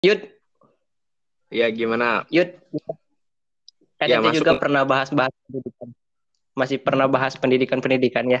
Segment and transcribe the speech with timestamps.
[0.00, 0.20] Yud.
[1.52, 2.24] Ya gimana?
[2.32, 2.56] Yud.
[4.00, 5.88] Kan ya, juga pernah bahas-bahas pendidikan.
[6.56, 8.40] Masih pernah bahas pendidikan-pendidikan ya.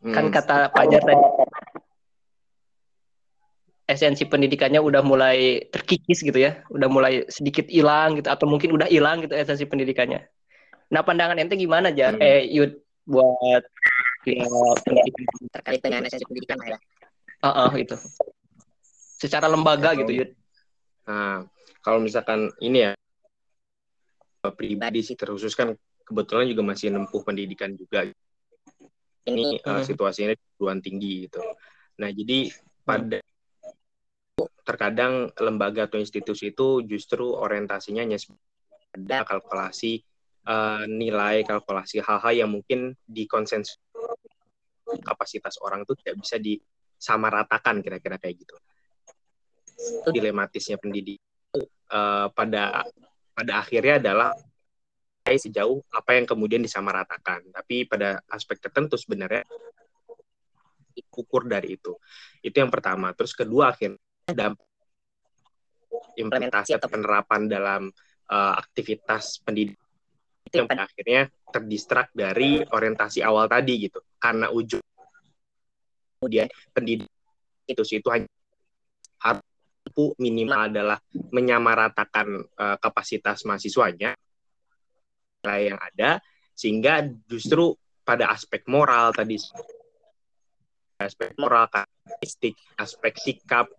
[0.00, 0.14] Kan hmm.
[0.16, 1.24] Kan kata Pak Jar tadi
[3.90, 8.86] esensi pendidikannya udah mulai terkikis gitu ya, udah mulai sedikit hilang gitu atau mungkin udah
[8.86, 10.30] hilang gitu esensi pendidikannya.
[10.94, 12.14] Nah, pandangan ente gimana Jar?
[12.14, 12.22] Hmm.
[12.22, 12.78] Eh, Yud
[13.10, 13.66] buat
[14.28, 14.46] ya,
[14.86, 16.78] pendidikan terkait dengan esensi pendidikan ya.
[17.42, 17.98] Uh, uh, itu.
[19.20, 20.30] Secara lembaga ya, gitu, Yud.
[21.04, 21.44] Nah,
[21.84, 22.92] kalau misalkan ini ya
[24.48, 25.76] pribadi sih terkhusus kan
[26.08, 28.08] kebetulan juga masih nempuh pendidikan juga.
[29.28, 31.44] Ini uh, situasinya perguruan tinggi gitu.
[32.00, 32.48] Nah, jadi
[32.80, 33.20] pada
[34.64, 38.16] terkadang lembaga atau institusi itu justru orientasinya hanya
[38.96, 40.00] ada kalkulasi
[40.48, 43.76] uh, nilai, kalkulasi hal-hal yang mungkin dikonsensus
[45.04, 48.56] kapasitas orang itu tidak bisa disamaratakan kira-kira kayak gitu.
[49.80, 51.20] Itu dilematisnya pendidik
[51.90, 52.84] uh, pada
[53.32, 54.30] pada akhirnya adalah
[55.30, 57.54] sejauh apa yang kemudian disamaratakan.
[57.54, 59.46] Tapi pada aspek tertentu sebenarnya
[61.14, 61.94] ukur dari itu.
[62.42, 63.14] Itu yang pertama.
[63.14, 64.66] Terus kedua akhirnya dampak
[66.18, 67.82] implementasi atau penerapan dalam
[68.30, 69.78] uh, aktivitas pendidikan
[70.50, 74.82] itu yang pada akhirnya terdistrak dari orientasi awal tadi gitu karena ujung
[76.18, 77.06] kemudian pendidikan
[77.70, 78.26] itu itu hanya
[80.16, 84.14] minimal adalah menyamaratakan uh, kapasitas mahasiswanya
[85.40, 86.20] yang ada
[86.52, 87.72] sehingga justru
[88.04, 89.40] pada aspek moral tadi
[91.00, 93.72] aspek moral karakteristik aspek sikap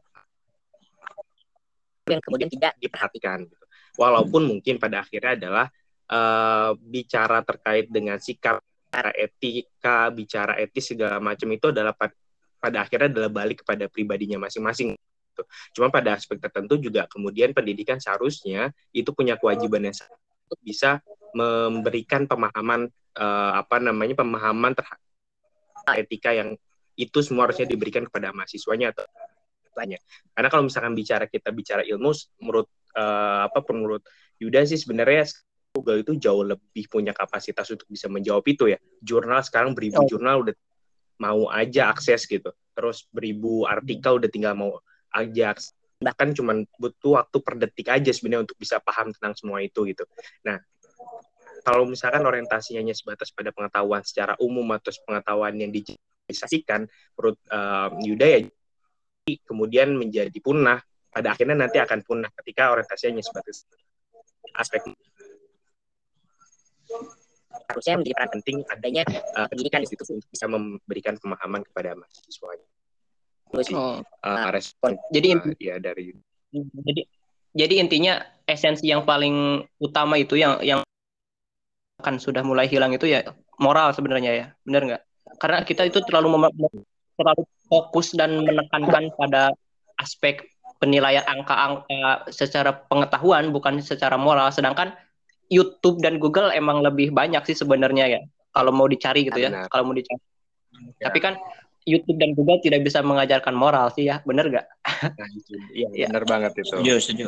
[2.10, 3.46] yang kemudian tidak diperhatikan.
[3.46, 3.66] Gitu.
[4.00, 5.66] Walaupun mungkin pada akhirnya adalah
[6.10, 11.94] uh, bicara terkait dengan sikap, bicara etika, bicara etis segala macam itu adalah
[12.62, 14.96] pada akhirnya adalah balik kepada pribadinya masing-masing.
[15.32, 15.44] Gitu.
[15.80, 21.00] Cuma pada aspek tertentu juga kemudian pendidikan seharusnya itu punya kewajiban yang untuk bisa
[21.32, 26.60] memberikan pemahaman uh, apa namanya pemahaman terhadap etika yang
[27.00, 29.08] itu semua harusnya diberikan kepada mahasiswanya atau
[29.72, 29.98] tanya.
[30.36, 32.12] Karena kalau misalkan bicara kita bicara ilmu,
[32.44, 32.68] menurut
[33.00, 34.04] uh, apa menurut
[34.44, 35.32] Yuda sih sebenarnya
[35.72, 38.78] Google itu jauh lebih punya kapasitas untuk bisa menjawab itu ya.
[39.00, 40.08] Jurnal sekarang beribu oh.
[40.12, 40.56] jurnal udah
[41.24, 42.52] mau aja akses gitu.
[42.76, 45.76] Terus beribu artikel udah tinggal mau aja akses.
[46.02, 50.02] bahkan cuma butuh waktu per detik aja sebenarnya untuk bisa paham tentang semua itu gitu.
[50.42, 50.58] Nah,
[51.62, 57.94] kalau misalkan orientasinya hanya sebatas pada pengetahuan secara umum atau pengetahuan yang digitalisasikan, menurut uh,
[58.02, 58.40] Yuda ya
[59.46, 60.82] kemudian menjadi punah
[61.14, 63.70] pada akhirnya nanti akan punah ketika orientasinya sebatas
[64.58, 64.82] aspek
[67.72, 69.04] harusnya menjadi peran penting adanya
[69.36, 72.68] uh, pendidikan institusi untuk bisa memberikan pemahaman kepada mahasiswanya.
[73.52, 76.16] Oh, uh, respon jadi uh, ya dari
[76.56, 77.02] jadi
[77.52, 78.14] jadi intinya
[78.48, 80.80] esensi yang paling utama itu yang yang
[82.00, 83.28] akan sudah mulai hilang itu ya
[83.62, 85.02] moral sebenarnya ya benar nggak?
[85.38, 86.50] Karena kita itu terlalu
[87.16, 89.54] terlalu fokus dan menekankan pada
[90.02, 90.50] aspek
[90.82, 94.50] penilaian angka-angka secara pengetahuan bukan secara moral.
[94.50, 94.98] Sedangkan
[95.54, 98.20] YouTube dan Google emang lebih banyak sih sebenarnya ya
[98.52, 100.20] kalau mau dicari gitu ya, ya kalau mau dicari.
[100.98, 101.12] Ya.
[101.12, 101.36] tapi kan
[101.86, 104.68] YouTube dan Google tidak bisa mengajarkan moral sih ya bener gak?
[105.18, 105.30] Nah,
[105.74, 106.08] iya ya.
[106.14, 106.78] bener banget itu.
[106.78, 107.28] Setuju, setuju.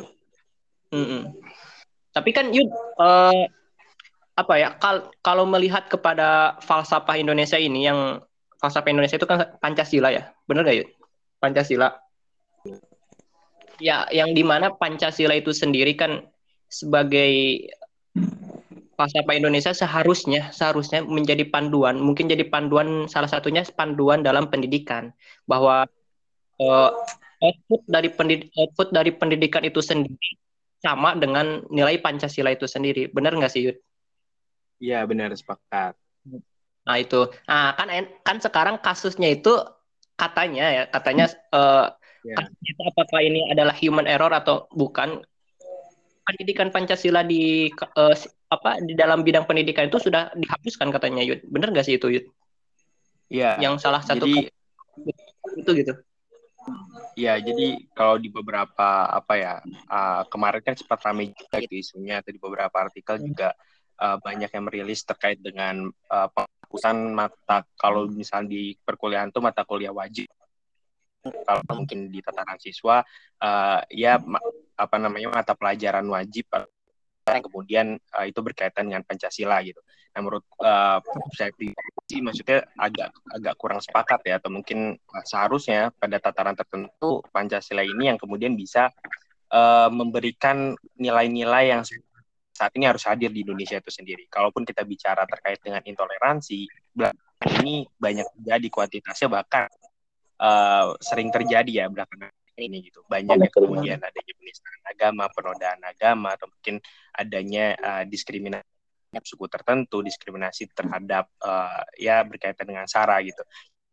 [0.94, 1.22] Mm -mm.
[2.14, 2.70] Tapi kan Yud,
[3.02, 3.50] uh,
[4.38, 4.78] apa ya?
[4.78, 8.22] Kal kalau melihat kepada falsafah Indonesia ini yang
[8.62, 10.90] falsafah Indonesia itu kan Pancasila ya, benar gak yuk?
[11.42, 11.98] Pancasila.
[13.82, 16.30] Ya, yang di mana Pancasila itu sendiri kan
[16.70, 17.66] sebagai
[18.94, 25.12] falsafah Indonesia seharusnya seharusnya menjadi panduan, mungkin jadi panduan salah satunya panduan dalam pendidikan
[25.50, 25.90] bahwa
[26.62, 26.90] uh,
[27.44, 30.40] output dari pendid output dari pendidikan itu sendiri
[30.80, 33.10] sama dengan nilai Pancasila itu sendiri.
[33.12, 33.78] Benar nggak sih Yud?
[34.84, 35.96] Iya benar sepakat.
[36.84, 37.88] Nah itu, nah kan
[38.24, 39.56] kan sekarang kasusnya itu
[40.20, 41.88] katanya ya katanya uh,
[42.28, 42.44] yeah.
[42.62, 45.24] itu apakah ini adalah human error atau bukan?
[46.24, 47.68] Pendidikan Pancasila di
[48.00, 48.16] uh,
[48.54, 51.42] apa di dalam bidang pendidikan itu sudah dihapuskan katanya Yud.
[51.50, 52.26] Bener gak sih itu Yud?
[53.34, 53.58] Iya.
[53.58, 54.54] Yang salah satu jadi,
[55.58, 55.94] itu gitu.
[57.20, 59.54] Ya, jadi kalau di beberapa apa ya
[59.92, 63.26] uh, kemarin kan sempat ramai juga gitu isunya, di beberapa artikel hmm.
[63.28, 63.50] juga
[64.00, 69.62] uh, banyak yang merilis terkait dengan uh, penghapusan mata kalau misalnya di perkuliahan itu mata
[69.68, 70.32] kuliah wajib
[71.24, 73.00] kalau mungkin di tataran siswa
[73.40, 74.44] uh, ya ma
[74.76, 76.52] apa namanya mata pelajaran wajib
[77.40, 79.82] yang kemudian uh, itu berkaitan dengan Pancasila gitu.
[80.14, 81.02] Nah menurut uh,
[81.34, 84.94] saya pribadi maksudnya agak agak kurang sepakat ya atau mungkin
[85.26, 88.94] seharusnya pada tataran tertentu Pancasila ini yang kemudian bisa
[89.50, 91.82] uh, memberikan nilai-nilai yang
[92.54, 94.30] saat ini harus hadir di Indonesia itu sendiri.
[94.30, 96.70] Kalaupun kita bicara terkait dengan intoleransi,
[97.58, 99.66] ini banyak terjadi kuantitasnya bahkan
[100.38, 103.02] uh, sering terjadi ya belakangan ini gitu.
[103.10, 106.78] Banyak yang kemudian adanya penistaan agama, penodaan agama, atau mungkin
[107.16, 108.66] adanya uh, diskriminasi
[109.22, 113.42] suku tertentu, diskriminasi terhadap uh, ya berkaitan dengan sara gitu.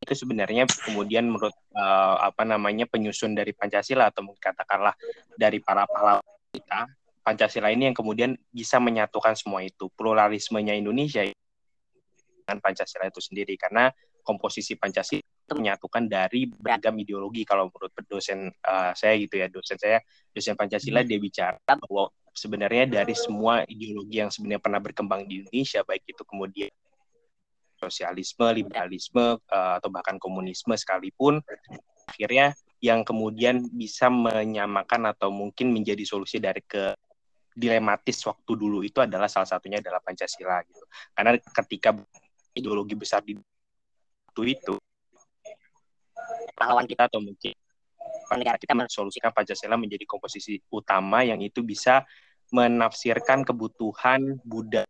[0.00, 4.96] Itu sebenarnya kemudian menurut uh, apa namanya penyusun dari Pancasila atau mungkin katakanlah
[5.36, 6.24] dari para pahlawan
[6.56, 6.88] kita,
[7.20, 9.92] Pancasila ini yang kemudian bisa menyatukan semua itu.
[9.92, 11.20] Pluralismenya Indonesia
[12.40, 13.92] dengan Pancasila itu sendiri karena
[14.24, 19.98] komposisi Pancasila menyatukan dari beragam ideologi kalau menurut dosen uh, saya gitu ya dosen saya
[20.30, 21.08] dosen Pancasila hmm.
[21.08, 26.22] dia bicara bahwa sebenarnya dari semua ideologi yang sebenarnya pernah berkembang di Indonesia baik itu
[26.22, 26.70] kemudian
[27.80, 31.40] sosialisme, liberalisme uh, atau bahkan komunisme sekalipun
[32.06, 36.96] akhirnya yang kemudian bisa menyamakan atau mungkin menjadi solusi dari ke
[37.52, 40.84] dilematis waktu dulu itu adalah salah satunya adalah Pancasila gitu.
[41.12, 41.90] Karena ketika
[42.56, 44.74] ideologi besar di waktu itu
[46.54, 47.54] pahlawan kita atau mungkin
[48.30, 52.06] negara kita mensolusikan Pancasila menjadi komposisi utama yang itu bisa
[52.54, 54.86] menafsirkan kebutuhan budaya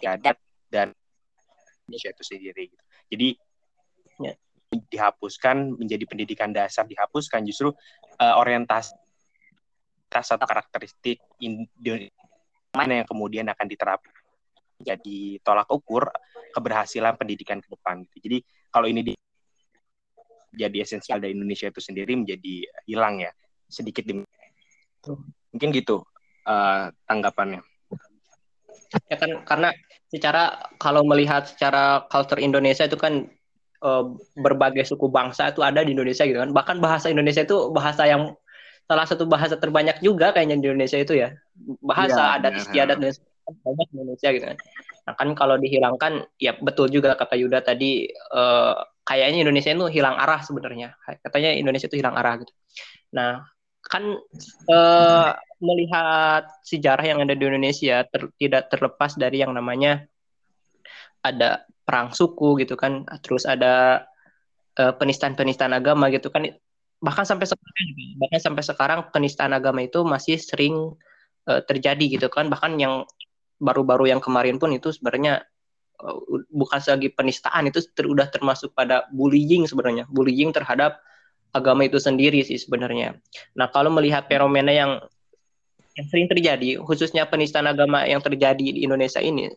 [0.00, 0.36] adat
[0.68, 0.92] dan
[1.88, 2.64] Indonesia itu sendiri.
[3.08, 3.28] Jadi
[4.20, 4.32] ya.
[4.70, 7.72] dihapuskan menjadi pendidikan dasar dihapuskan justru
[8.20, 8.96] uh, orientasi
[10.10, 11.22] atau karakteristik
[12.74, 14.14] mana yang kemudian akan diterapkan
[14.80, 16.08] jadi tolak ukur
[16.50, 18.02] keberhasilan pendidikan ke depan.
[18.16, 18.42] Jadi
[18.72, 19.14] kalau ini di
[20.50, 23.30] jadi esensial dari Indonesia itu sendiri menjadi hilang ya
[23.70, 24.26] sedikit demi.
[25.54, 26.02] Mungkin gitu
[26.46, 27.62] uh, tanggapannya.
[29.06, 29.70] Ya kan karena
[30.10, 33.30] secara kalau melihat secara culture Indonesia itu kan
[33.86, 34.04] uh,
[34.34, 36.50] berbagai suku bangsa itu ada di Indonesia gitu kan.
[36.50, 38.34] Bahkan bahasa Indonesia itu bahasa yang
[38.90, 41.30] salah satu bahasa terbanyak juga kayaknya di Indonesia itu ya.
[41.78, 42.60] Bahasa ya, adat ya.
[42.66, 43.12] istiadat dan
[43.62, 44.58] banyak di Indonesia gitu kan.
[45.06, 46.12] Nah kan kalau dihilangkan
[46.42, 48.74] ya betul juga kata Yuda tadi uh,
[49.04, 50.94] kayaknya Indonesia itu hilang arah sebenarnya.
[51.24, 52.52] Katanya Indonesia itu hilang arah gitu.
[53.16, 53.42] Nah,
[53.80, 54.04] kan
[54.70, 55.30] eh,
[55.60, 60.04] melihat sejarah yang ada di Indonesia ter, tidak terlepas dari yang namanya
[61.20, 64.06] ada perang suku gitu kan, terus ada
[64.78, 66.46] eh, penistaan-penistaan agama gitu kan.
[67.00, 67.86] Bahkan sampai sekarang
[68.20, 70.94] bahkan sampai sekarang penistaan agama itu masih sering
[71.48, 72.46] eh, terjadi gitu kan.
[72.52, 73.08] Bahkan yang
[73.60, 75.44] baru-baru yang kemarin pun itu sebenarnya
[76.50, 81.00] bukan lagi penistaan itu ter, udah termasuk pada bullying sebenarnya bullying terhadap
[81.50, 83.18] agama itu sendiri sih sebenarnya.
[83.58, 85.02] Nah kalau melihat fenomena yang
[85.98, 89.50] yang sering terjadi khususnya penistaan agama yang terjadi di Indonesia ini,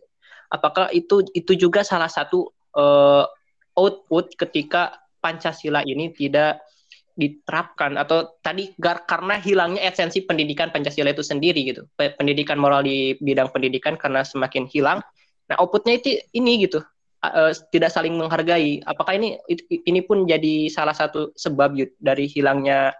[0.50, 3.24] apakah itu itu juga salah satu uh,
[3.78, 6.60] output ketika Pancasila ini tidak
[7.14, 13.54] diterapkan atau tadi karena hilangnya esensi pendidikan Pancasila itu sendiri gitu pendidikan moral di bidang
[13.54, 14.98] pendidikan karena semakin hilang
[15.44, 16.80] Nah, outputnya itu ini gitu,
[17.20, 18.80] uh, tidak saling menghargai.
[18.80, 19.36] Apakah ini
[19.68, 22.96] ini pun jadi salah satu sebab yud, dari hilangnya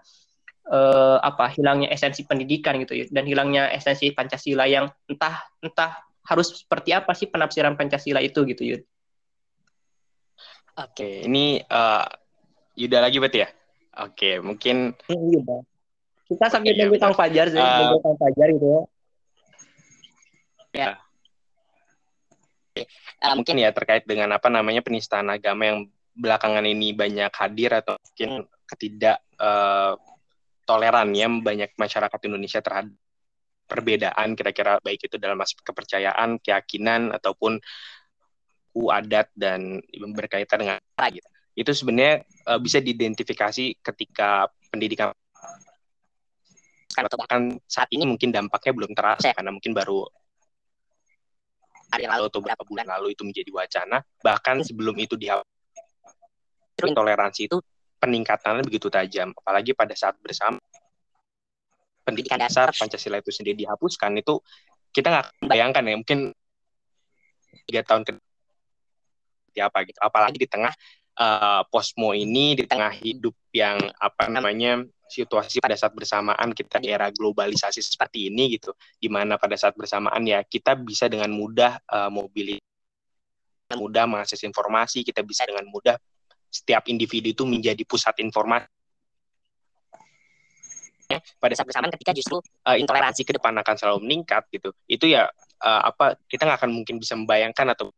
[0.68, 1.48] uh, apa?
[1.56, 7.12] Hilangnya esensi pendidikan gitu ya, dan hilangnya esensi Pancasila yang entah entah harus seperti apa
[7.16, 8.82] sih penafsiran Pancasila itu gitu yud.
[10.74, 12.04] Oke, ini uh,
[12.74, 13.48] Yuda lagi berarti ya?
[14.02, 15.62] Oke, mungkin Yuda.
[16.26, 18.80] Kita sambil nunggu Kang Fajar sih, uh, nunggu Kang Fajar gitu ya.
[20.74, 20.98] Ya,
[22.82, 25.78] uh, mungkin ya terkait dengan apa namanya penistaan agama yang
[26.14, 29.98] belakangan ini banyak hadir atau mungkin ketidak uh,
[30.64, 32.94] toleran ya banyak masyarakat Indonesia terhadap
[33.64, 37.58] perbedaan kira-kira baik itu dalam aspek kepercayaan, keyakinan ataupun
[38.74, 39.80] ku adat dan
[40.12, 40.78] berkaitan dengan
[41.10, 41.28] gitu.
[41.54, 45.14] Itu sebenarnya uh, bisa diidentifikasi ketika pendidikan
[46.94, 50.06] atau bahkan saat ini mungkin dampaknya belum terasa karena mungkin baru
[51.94, 54.02] hari lalu atau beberapa bulan lalu itu menjadi wacana.
[54.20, 55.46] Bahkan sebelum itu dihapus
[56.84, 57.56] intoleransi itu
[58.02, 59.32] peningkatannya begitu tajam.
[59.32, 60.58] Apalagi pada saat bersama
[62.04, 64.36] pendidikan dasar Pancasila itu sendiri dihapuskan itu
[64.92, 66.18] kita nggak bayangkan ya mungkin
[67.64, 68.12] tiga tahun ke
[69.62, 69.98] apa gitu.
[70.02, 70.74] Apalagi di tengah
[71.18, 76.90] uh, posmo ini di tengah hidup yang apa namanya situasi pada saat bersamaan kita di
[76.90, 81.78] era globalisasi seperti ini gitu, di mana pada saat bersamaan ya kita bisa dengan mudah
[81.86, 82.58] uh, mobil
[83.74, 85.98] mudah mengakses informasi, kita bisa dengan mudah
[86.50, 88.70] setiap individu itu menjadi pusat informasi.
[91.14, 95.28] pada saat bersamaan ketika justru uh, intoleransi ke depan akan selalu meningkat gitu itu ya
[95.62, 97.92] uh, apa kita nggak akan mungkin bisa membayangkan atau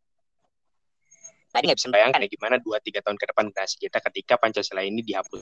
[1.56, 2.28] tadi nggak bisa membayangkan ya.
[2.28, 5.40] gimana dua tiga tahun ke depan generasi kita ketika pancasila ini dihapus.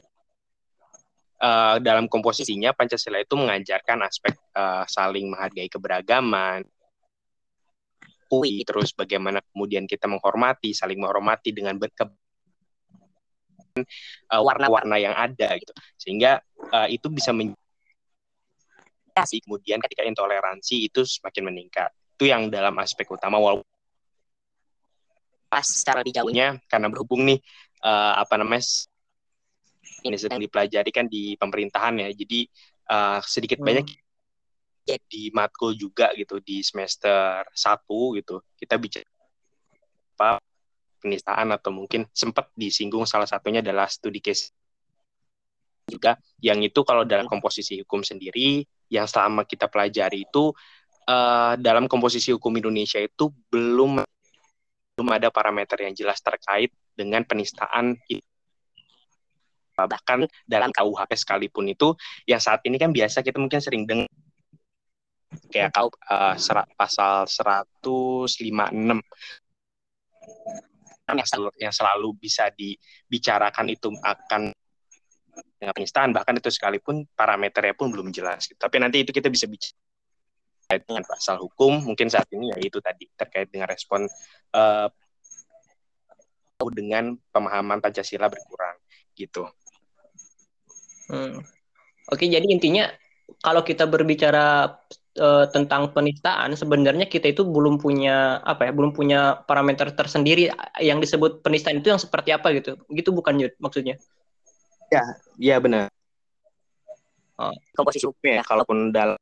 [1.35, 6.63] Uh, dalam komposisinya pancasila itu mengajarkan aspek uh, saling menghargai keberagaman
[8.43, 12.03] terus bagaimana kemudian kita menghormati saling menghormati dengan berke
[13.79, 14.99] uh, warna-warna.
[14.99, 15.71] yang ada gitu.
[15.95, 16.43] Sehingga
[16.75, 17.55] uh, itu bisa menjadi
[19.47, 21.95] kemudian ketika intoleransi itu semakin meningkat.
[22.19, 23.74] Itu yang dalam aspek utama walaupun
[25.55, 27.39] pas secara lebih jauhnya karena berhubung nih
[27.87, 28.67] uh, apa namanya
[30.03, 32.11] ini sedang dipelajari kan di pemerintahan ya.
[32.11, 32.51] Jadi
[32.91, 33.67] uh, sedikit hmm.
[33.71, 33.87] banyak
[34.85, 38.43] jadi matkul juga gitu di semester satu gitu.
[38.59, 39.07] Kita bicara
[40.19, 40.43] apa
[40.99, 44.51] penistaan atau mungkin sempat disinggung salah satunya adalah studi case
[45.85, 50.49] juga yang itu kalau dalam komposisi hukum sendiri yang selama kita pelajari itu
[51.09, 54.01] uh, dalam komposisi hukum Indonesia itu belum
[54.95, 57.99] belum ada parameter yang jelas terkait dengan penistaan
[59.75, 61.99] bahkan dalam KUHP sekalipun itu
[62.31, 64.07] yang saat ini kan biasa kita mungkin sering dengar.
[65.51, 69.03] Kayak uh, serat, pasal 156
[71.11, 74.55] yang selalu, yang selalu bisa dibicarakan itu akan
[75.59, 79.84] dengan penistaan bahkan itu sekalipun parameternya pun belum jelas tapi nanti itu kita bisa bicara
[80.83, 84.11] dengan pasal hukum mungkin saat ini ya itu tadi terkait dengan respon
[84.57, 84.89] uh,
[86.75, 88.79] dengan pemahaman Pancasila berkurang
[89.15, 89.47] gitu.
[91.11, 91.45] Hmm.
[92.11, 92.89] Oke, jadi intinya
[93.41, 94.77] kalau kita berbicara
[95.21, 101.01] uh, tentang penistaan sebenarnya kita itu belum punya apa ya belum punya parameter tersendiri yang
[101.01, 103.97] disebut penistaan itu yang seperti apa gitu gitu bukan Yud maksudnya
[104.93, 105.03] ya
[105.41, 105.89] ya benar
[107.41, 107.55] oh.
[107.73, 109.19] komposisi hukum ya kalaupun dalam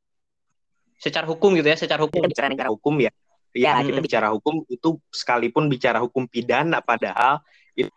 [1.03, 3.11] secara hukum gitu ya secara hukum kita bicara negara hukum ya
[3.51, 3.91] ya hmm.
[3.91, 7.43] kita bicara hukum itu sekalipun bicara hukum pidana padahal
[7.75, 7.91] itu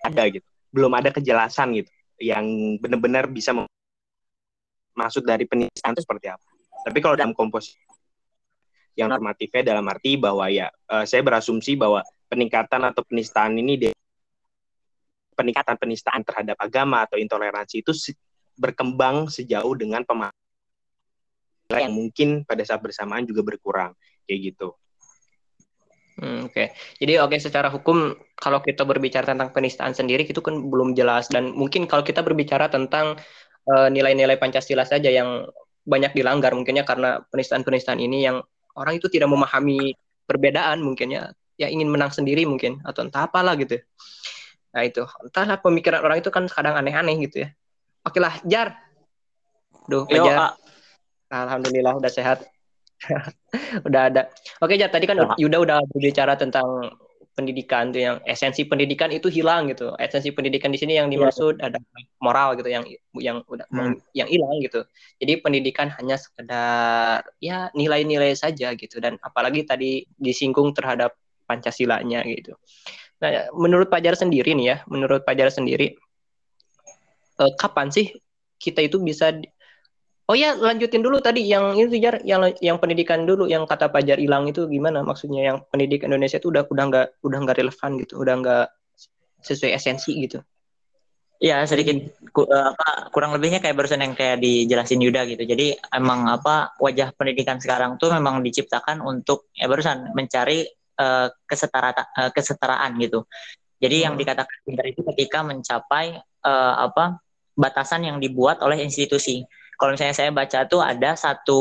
[0.00, 3.54] ada gitu belum ada kejelasan gitu yang benar-benar bisa
[4.98, 6.48] maksud dari penistaan itu seperti apa.
[6.82, 7.78] Tapi kalau dalam komposisi
[8.98, 13.94] yang normatifnya dalam arti bahwa ya uh, saya berasumsi bahwa peningkatan atau penistaan ini
[15.38, 17.94] peningkatan penistaan terhadap agama atau intoleransi itu
[18.58, 20.34] berkembang sejauh dengan pemahaman
[21.76, 23.92] yang mungkin pada saat bersamaan juga berkurang
[24.24, 24.72] kayak gitu.
[26.18, 26.74] Hmm, oke, okay.
[26.98, 31.30] jadi oke okay, secara hukum kalau kita berbicara tentang penistaan sendiri itu kan belum jelas.
[31.30, 33.20] Dan mungkin kalau kita berbicara tentang
[33.68, 35.44] Eh, nilai-nilai Pancasila saja yang
[35.84, 38.40] banyak dilanggar mungkinnya karena penistaan-penistaan ini yang
[38.72, 39.92] orang itu tidak memahami
[40.24, 43.76] perbedaan mungkinnya ya ingin menang sendiri mungkin atau entah apalah gitu.
[44.72, 45.04] Nah itu.
[45.04, 47.48] Entahlah pemikiran orang itu kan kadang aneh-aneh gitu ya.
[48.08, 48.72] Oke lah jar.
[49.84, 50.56] Duh Yo, jar
[51.28, 52.44] alhamdulillah udah sehat
[53.88, 54.22] udah ada
[54.60, 56.90] oke jar tadi kan Yuda udah berbicara tentang
[57.38, 59.94] pendidikan tuh yang esensi pendidikan itu hilang gitu.
[59.94, 61.14] Esensi pendidikan di sini yang iya.
[61.14, 61.70] dimaksud yeah.
[61.70, 61.78] ada
[62.18, 62.82] moral gitu yang
[63.14, 63.94] yang udah hmm.
[64.10, 64.82] yang hilang gitu.
[65.22, 71.14] Jadi pendidikan hanya sekedar ya nilai-nilai saja gitu dan apalagi tadi disinggung terhadap
[71.48, 72.58] Pancasilanya gitu.
[73.24, 75.96] Nah, menurut Pak Jar sendiri nih ya, menurut Pak Jar sendiri
[77.40, 78.12] eh, kapan sih
[78.60, 79.32] kita itu bisa
[80.28, 84.20] Oh ya, lanjutin dulu tadi yang itu jar yang yang pendidikan dulu yang kata Pajar
[84.20, 88.20] hilang itu gimana maksudnya yang pendidikan Indonesia itu udah udah nggak udah nggak relevan gitu,
[88.20, 88.66] udah nggak
[89.40, 90.44] sesuai esensi gitu.
[91.40, 95.48] Ya sedikit ku, eh, apa kurang lebihnya kayak barusan yang kayak dijelasin Yuda gitu.
[95.48, 100.68] Jadi emang apa wajah pendidikan sekarang tuh memang diciptakan untuk ya barusan mencari
[101.00, 103.24] uh, kesetara uh, kesetaraan gitu.
[103.80, 104.04] Jadi hmm.
[104.04, 107.16] yang dikatakan pintar itu ketika mencapai uh, apa
[107.56, 109.40] batasan yang dibuat oleh institusi
[109.78, 111.60] kalau misalnya saya baca tuh ada satu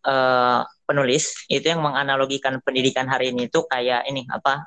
[0.00, 4.64] uh, penulis itu yang menganalogikan pendidikan hari ini tuh kayak ini apa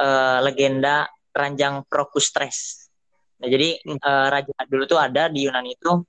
[0.00, 1.04] uh, legenda
[1.36, 2.88] ranjang Procrustes.
[3.44, 6.00] Nah, jadi uh, raja dulu tuh ada di Yunani itu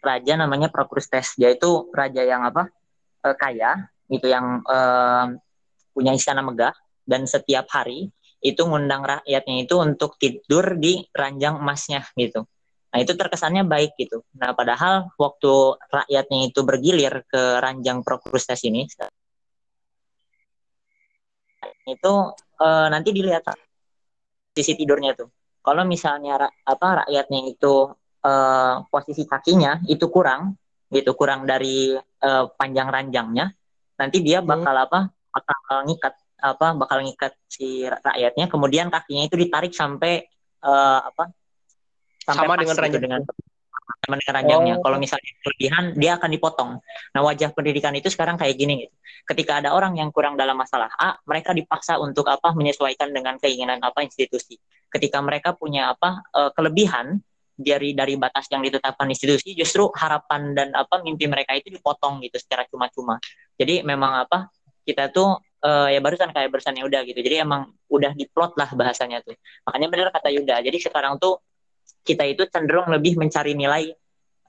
[0.00, 1.36] raja namanya Procrustes.
[1.36, 2.72] Dia itu raja yang apa
[3.28, 5.36] uh, kaya, itu yang uh,
[5.92, 6.72] punya istana megah
[7.04, 8.08] dan setiap hari
[8.42, 12.48] itu ngundang rakyatnya itu untuk tidur di ranjang emasnya gitu.
[12.92, 14.20] Nah, itu terkesannya baik gitu.
[14.36, 18.84] Nah, padahal waktu rakyatnya itu bergilir ke ranjang Prokrustes ini
[21.82, 22.12] itu
[22.62, 23.48] e, nanti dilihat
[24.52, 25.32] sisi tidurnya tuh.
[25.64, 26.36] Kalau misalnya
[26.68, 28.32] apa rakyatnya itu e,
[28.92, 30.54] posisi kakinya itu kurang
[30.92, 32.30] gitu, kurang dari e,
[32.60, 33.48] panjang ranjangnya,
[33.96, 34.48] nanti dia hmm.
[34.52, 35.00] bakal apa?
[35.32, 40.26] bakal ngikat apa bakal ngikat si rakyatnya kemudian kakinya itu ditarik sampai
[40.60, 41.30] uh, apa
[42.22, 43.22] sampai sama dengan gitu, ranjang dengan
[44.02, 44.74] sama keranjangnya.
[44.78, 44.82] Oh.
[44.82, 46.70] Kalau misalnya kelebihan, dia akan dipotong.
[47.14, 48.94] Nah, wajah pendidikan itu sekarang kayak gini gitu.
[49.22, 53.78] Ketika ada orang yang kurang dalam masalah A, mereka dipaksa untuk apa menyesuaikan dengan keinginan
[53.78, 54.58] apa institusi.
[54.90, 57.22] Ketika mereka punya apa uh, kelebihan
[57.54, 62.42] dari dari batas yang ditetapkan institusi, justru harapan dan apa mimpi mereka itu dipotong gitu
[62.42, 63.22] secara cuma-cuma.
[63.54, 64.50] Jadi memang apa
[64.82, 67.22] kita tuh uh, ya barusan kayak barusan ya udah gitu.
[67.22, 69.38] Jadi emang udah diplot lah bahasanya tuh.
[69.70, 70.58] Makanya benar kata Yuda.
[70.66, 71.38] Jadi sekarang tuh
[72.02, 73.90] kita itu cenderung lebih mencari nilai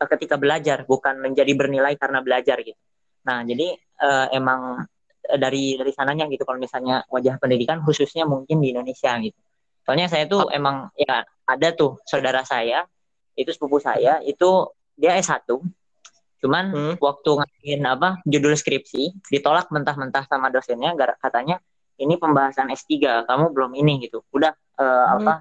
[0.02, 2.80] uh, ketika belajar, bukan menjadi bernilai karena belajar gitu.
[3.24, 4.84] Nah, jadi uh, emang
[5.30, 9.40] uh, dari dari sananya gitu kalau misalnya wajah pendidikan khususnya mungkin di Indonesia gitu.
[9.84, 12.88] Soalnya saya tuh emang ya ada tuh saudara saya
[13.36, 15.44] itu sepupu saya itu dia S1
[16.44, 16.94] cuman hmm.
[17.00, 21.64] waktu ngasihin apa judul skripsi ditolak mentah-mentah sama dosennya katanya
[21.98, 25.16] ini pembahasan S3 kamu belum ini gitu udah uh, hmm.
[25.24, 25.34] apa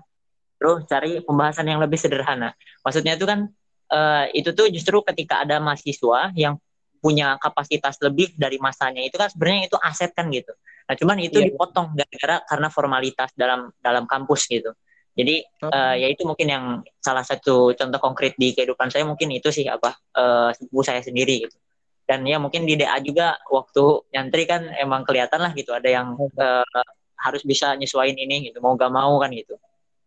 [0.62, 2.54] terus cari pembahasan yang lebih sederhana.
[2.86, 3.50] Maksudnya itu kan
[3.90, 6.54] uh, itu tuh justru ketika ada mahasiswa yang
[7.02, 10.54] punya kapasitas lebih dari masanya itu kan sebenarnya itu aset kan gitu.
[10.86, 11.50] Nah cuman itu iya.
[11.50, 14.70] dipotong gara-gara karena formalitas dalam dalam kampus gitu.
[15.18, 16.64] Jadi uh, ya itu mungkin yang
[17.02, 21.50] salah satu contoh konkret di kehidupan saya mungkin itu sih apa uh, sepupu saya sendiri
[21.50, 21.58] gitu.
[22.06, 26.14] Dan ya mungkin di DA juga waktu nyantri kan emang kelihatan lah gitu ada yang
[26.38, 26.86] uh,
[27.18, 29.54] harus bisa nyesuaiin ini gitu mau gak mau kan gitu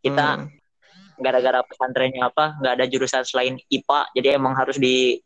[0.05, 0.47] kita hmm.
[1.17, 5.17] gara-gara pesantrennya apa nggak ada jurusan selain IPA jadi emang harus di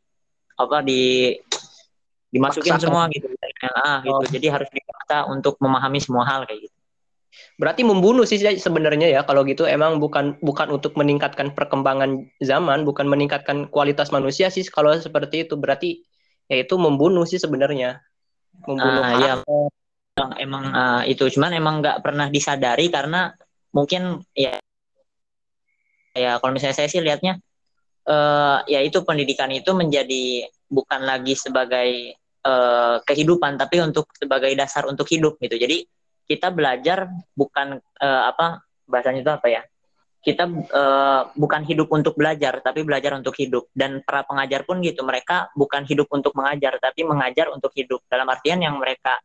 [0.56, 1.36] apa di
[2.30, 2.86] dimasukin Paksa.
[2.88, 3.28] semua gitu
[3.76, 4.24] ah gitu oh.
[4.30, 6.80] jadi harus dipaksa untuk memahami semua hal kayak gitu
[7.60, 13.06] Berarti membunuh sih sebenarnya ya kalau gitu emang bukan bukan untuk meningkatkan perkembangan zaman, bukan
[13.06, 15.60] meningkatkan kualitas manusia sih kalau seperti itu.
[15.60, 16.02] Berarti
[16.50, 18.00] ya itu membunuh sih sebenarnya.
[18.66, 23.32] Membunuh uh, ya emang, emang uh, itu cuman emang nggak pernah disadari karena
[23.76, 24.58] mungkin ya
[26.14, 27.38] ya kalau misalnya saya sih lihatnya
[28.10, 34.86] uh, ya itu pendidikan itu menjadi bukan lagi sebagai uh, kehidupan tapi untuk sebagai dasar
[34.90, 35.56] untuk hidup gitu.
[35.58, 35.86] Jadi
[36.30, 39.62] kita belajar bukan uh, apa bahasanya itu apa ya?
[40.20, 43.72] Kita uh, bukan hidup untuk belajar tapi belajar untuk hidup.
[43.72, 48.04] Dan para pengajar pun gitu mereka bukan hidup untuk mengajar tapi mengajar untuk hidup.
[48.06, 49.16] Dalam artian yang mereka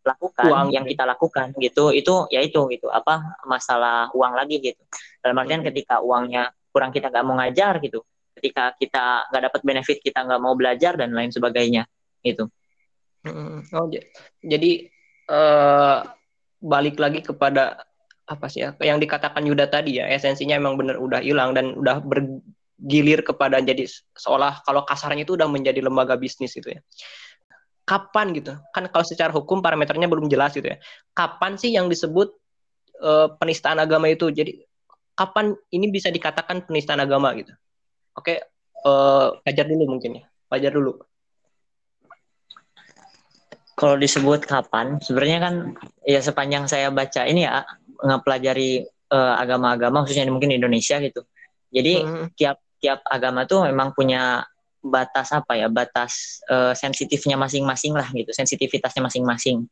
[0.00, 0.68] lakukan uang.
[0.72, 2.88] yang kita lakukan gitu itu ya itu gitu.
[2.88, 4.80] Apa masalah uang lagi gitu.
[5.20, 8.00] Dalam artian ketika uangnya kurang kita nggak mau ngajar gitu
[8.40, 11.84] ketika kita nggak dapat benefit kita nggak mau belajar dan lain sebagainya
[12.24, 12.48] gitu.
[13.76, 13.86] Oh
[14.40, 14.88] jadi
[15.28, 16.08] uh,
[16.60, 17.84] balik lagi kepada
[18.24, 21.98] apa sih ya yang dikatakan Yuda tadi ya esensinya emang bener udah hilang dan udah
[22.00, 23.84] bergilir kepada jadi
[24.14, 26.80] seolah kalau kasarnya itu udah menjadi lembaga bisnis gitu ya
[27.90, 28.54] kapan gitu.
[28.70, 30.78] Kan kalau secara hukum parameternya belum jelas gitu ya.
[31.10, 32.30] Kapan sih yang disebut
[33.02, 34.30] uh, penistaan agama itu?
[34.30, 34.62] Jadi
[35.18, 37.50] kapan ini bisa dikatakan penistaan agama gitu?
[38.14, 38.46] Oke
[38.86, 40.24] uh, ajar dulu mungkin ya.
[40.54, 41.02] Ajar dulu.
[43.74, 45.54] Kalau disebut kapan sebenarnya kan
[46.06, 47.66] ya sepanjang saya baca ini ya
[48.06, 51.26] ngepelajari uh, agama-agama khususnya mungkin di Indonesia gitu.
[51.74, 52.26] Jadi hmm.
[52.38, 54.46] tiap tiap agama tuh memang punya
[54.80, 59.68] batas apa ya batas uh, sensitifnya masing-masing lah gitu sensitivitasnya masing-masing.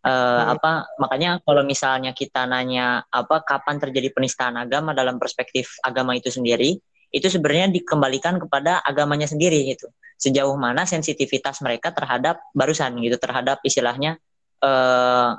[0.00, 0.56] Uh, hmm.
[0.56, 6.32] apa makanya kalau misalnya kita nanya apa kapan terjadi penistaan agama dalam perspektif agama itu
[6.32, 6.80] sendiri
[7.12, 9.92] itu sebenarnya dikembalikan kepada agamanya sendiri gitu.
[10.16, 14.16] Sejauh mana sensitivitas mereka terhadap barusan gitu terhadap istilahnya
[14.64, 15.36] uh,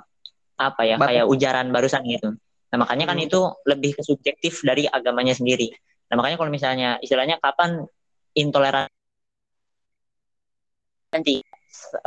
[0.61, 2.37] apa ya kayak ujaran barusan gitu.
[2.69, 3.27] Nah makanya kan hmm.
[3.27, 5.73] itu lebih ke subjektif dari agamanya sendiri.
[6.11, 7.81] Nah makanya kalau misalnya istilahnya kapan
[8.37, 9.00] intoleransi
[11.11, 11.43] berhenti.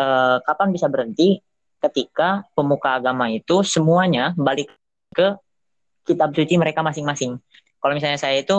[0.00, 1.44] Uh, kapan bisa berhenti?
[1.76, 4.72] Ketika pemuka agama itu semuanya balik
[5.12, 5.36] ke
[6.08, 7.36] kitab suci mereka masing-masing.
[7.76, 8.56] Kalau misalnya saya itu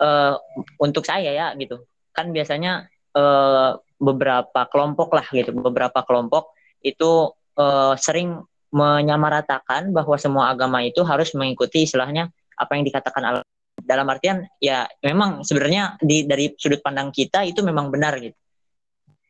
[0.00, 0.40] uh,
[0.80, 1.84] untuk saya ya gitu,
[2.16, 8.40] kan biasanya uh, beberapa kelompok lah gitu, beberapa kelompok itu uh, sering
[8.72, 13.44] menyamaratakan bahwa semua agama itu harus mengikuti istilahnya apa yang dikatakan Allah.
[13.84, 18.32] Dalam artian ya memang sebenarnya di dari sudut pandang kita itu memang benar gitu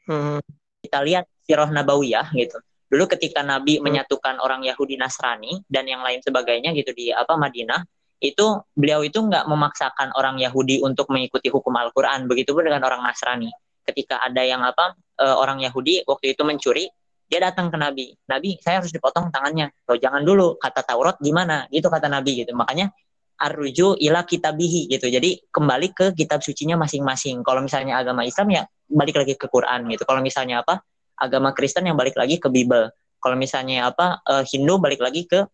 [0.05, 0.41] Hmm.
[0.85, 2.61] Kita lihat sirah nabawiyah gitu.
[2.89, 3.85] Dulu ketika Nabi hmm.
[3.85, 7.83] menyatukan orang Yahudi Nasrani dan yang lain sebagainya gitu di apa Madinah,
[8.23, 12.25] itu beliau itu nggak memaksakan orang Yahudi untuk mengikuti hukum Al-Quran.
[12.25, 13.53] Begitupun dengan orang Nasrani.
[13.85, 16.89] Ketika ada yang apa e, orang Yahudi waktu itu mencuri,
[17.29, 18.17] dia datang ke Nabi.
[18.25, 19.69] Nabi, saya harus dipotong tangannya.
[19.89, 21.69] Oh, jangan dulu kata Taurat gimana?
[21.69, 22.57] Gitu kata Nabi gitu.
[22.57, 22.89] Makanya
[23.35, 25.11] arruju ila kitabihi gitu.
[25.11, 27.43] Jadi kembali ke kitab sucinya masing-masing.
[27.43, 30.07] Kalau misalnya agama Islam ya balik lagi ke Quran gitu.
[30.07, 30.81] Kalau misalnya apa
[31.19, 32.91] agama Kristen yang balik lagi ke Bible.
[33.19, 35.47] Kalau misalnya apa uh, Hindu balik lagi ke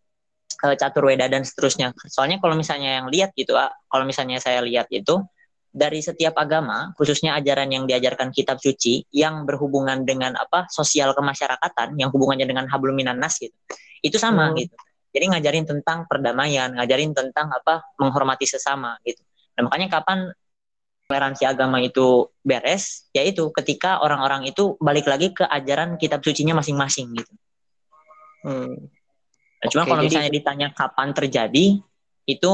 [0.65, 1.95] uh, catur weda dan seterusnya.
[2.11, 5.23] Soalnya kalau misalnya yang lihat gitu, uh, kalau misalnya saya lihat itu
[5.71, 11.95] dari setiap agama, khususnya ajaran yang diajarkan kitab suci yang berhubungan dengan apa sosial kemasyarakatan,
[11.95, 13.55] yang hubungannya dengan hablum minan nas gitu,
[14.03, 14.67] itu sama hmm.
[14.67, 14.75] gitu.
[15.11, 19.23] Jadi ngajarin tentang perdamaian, ngajarin tentang apa menghormati sesama gitu.
[19.59, 20.31] Nah, makanya kapan
[21.11, 27.11] toleransi agama itu beres, yaitu ketika orang-orang itu balik lagi ke ajaran kitab sucinya masing-masing
[27.19, 27.33] gitu.
[28.47, 28.87] Hmm.
[29.61, 31.67] Nah, cuma okay, kalau misalnya ditanya kapan terjadi,
[32.31, 32.53] itu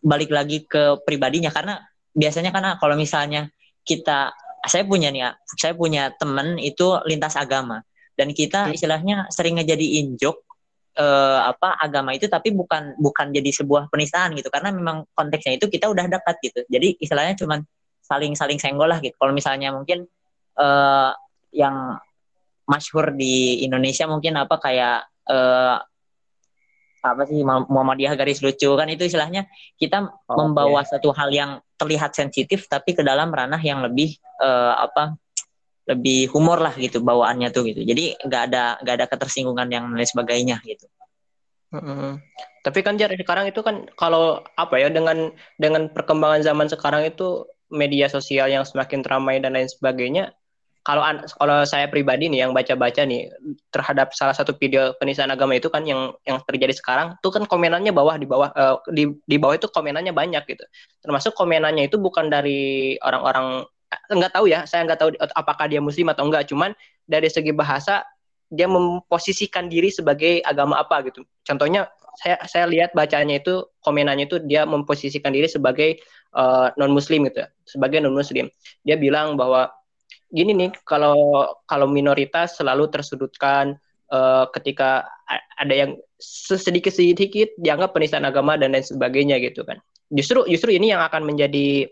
[0.00, 1.84] balik lagi ke pribadinya karena
[2.16, 3.52] biasanya karena kalau misalnya
[3.84, 4.32] kita
[4.64, 7.84] saya punya nih ya, saya punya temen itu lintas agama
[8.16, 8.74] dan kita hmm.
[8.74, 10.42] istilahnya sering ngejadiin joke
[10.96, 14.48] eh, apa agama itu tapi bukan bukan jadi sebuah penistaan gitu.
[14.48, 16.60] Karena memang konteksnya itu kita udah dekat gitu.
[16.68, 17.60] Jadi istilahnya cuman
[18.02, 19.14] saling saling senggol lah gitu.
[19.16, 20.04] Kalau misalnya mungkin
[20.58, 21.10] eh,
[21.52, 21.96] yang
[22.68, 25.76] masyhur di Indonesia mungkin apa kayak eh,
[27.02, 30.94] apa sih Muhammadiyah garis lucu kan itu istilahnya kita oh, membawa okay.
[30.96, 35.18] satu hal yang terlihat sensitif tapi ke dalam ranah yang lebih uh, apa
[35.88, 37.82] lebih humor lah gitu bawaannya tuh gitu.
[37.82, 40.86] Jadi nggak ada nggak ada ketersinggungan yang lain sebagainya gitu.
[41.72, 42.20] Hmm.
[42.60, 47.48] tapi kan jar sekarang itu kan kalau apa ya dengan dengan perkembangan zaman sekarang itu
[47.72, 50.36] media sosial yang semakin ramai dan lain sebagainya
[50.82, 51.00] kalau
[51.38, 53.30] kalau saya pribadi nih yang baca-baca nih
[53.70, 57.94] terhadap salah satu video penistaan agama itu kan yang yang terjadi sekarang tuh kan komenannya
[57.94, 60.64] bawah di bawah uh, di di bawah itu komenannya banyak gitu.
[61.06, 63.62] Termasuk komenannya itu bukan dari orang-orang
[64.08, 66.72] nggak tahu ya, saya nggak tahu apakah dia muslim atau enggak, cuman
[67.04, 68.06] dari segi bahasa
[68.52, 71.24] dia memposisikan diri sebagai agama apa gitu.
[71.44, 71.88] Contohnya
[72.20, 75.96] saya saya lihat bacanya itu komenannya itu dia memposisikan diri sebagai
[76.36, 78.52] uh, eh, non muslim gitu, sebagai non muslim.
[78.84, 79.72] Dia bilang bahwa
[80.28, 83.80] gini nih kalau kalau minoritas selalu tersudutkan
[84.12, 85.08] uh, ketika
[85.56, 89.80] ada yang sedikit sedikit dianggap penistaan agama dan lain sebagainya gitu kan.
[90.12, 91.88] Justru justru ini yang akan menjadi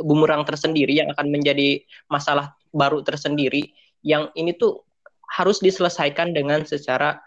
[0.00, 4.82] bumerang tersendiri yang akan menjadi masalah baru tersendiri yang ini tuh
[5.28, 7.20] harus diselesaikan dengan secara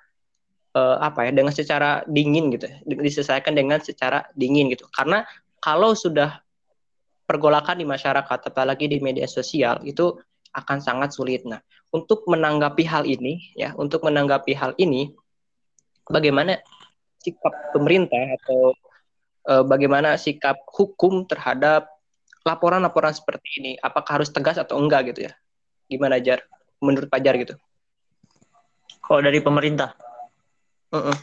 [0.77, 2.69] uh, apa ya dengan secara dingin gitu.
[2.85, 4.85] Diselesaikan dengan secara dingin gitu.
[4.93, 5.25] Karena
[5.61, 6.41] kalau sudah
[7.25, 10.13] pergolakan di masyarakat apalagi di media sosial itu
[10.53, 11.41] akan sangat sulit.
[11.49, 11.61] Nah
[11.95, 15.15] untuk menanggapi hal ini ya untuk menanggapi hal ini
[16.11, 16.59] bagaimana
[17.23, 18.75] sikap pemerintah atau
[19.49, 21.94] uh, bagaimana sikap hukum terhadap
[22.45, 25.33] laporan-laporan seperti ini apakah harus tegas atau enggak gitu ya?
[25.89, 26.45] Gimana jar?
[26.79, 27.57] Menurut Pajar gitu.
[29.01, 29.97] Kalau dari pemerintah?
[30.93, 31.17] Uh -uh.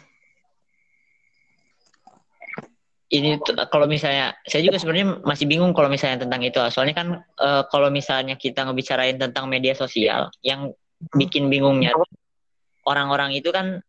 [3.12, 3.36] ini
[3.68, 6.56] kalau misalnya saya juga sebenarnya masih bingung kalau misalnya tentang itu.
[6.72, 10.72] Soalnya kan uh, kalau misalnya kita ngebicarain tentang media sosial yang
[11.12, 11.92] bikin bingungnya
[12.88, 13.84] orang-orang itu kan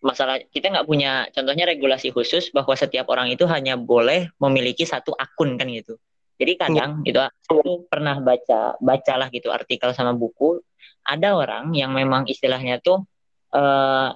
[0.00, 5.12] masalah kita nggak punya contohnya regulasi khusus bahwa setiap orang itu hanya boleh memiliki satu
[5.12, 6.00] akun kan gitu
[6.40, 10.64] jadi kadang gitu aku pernah baca bacalah gitu artikel sama buku
[11.04, 13.04] ada orang yang memang istilahnya tuh
[13.52, 14.10] uh,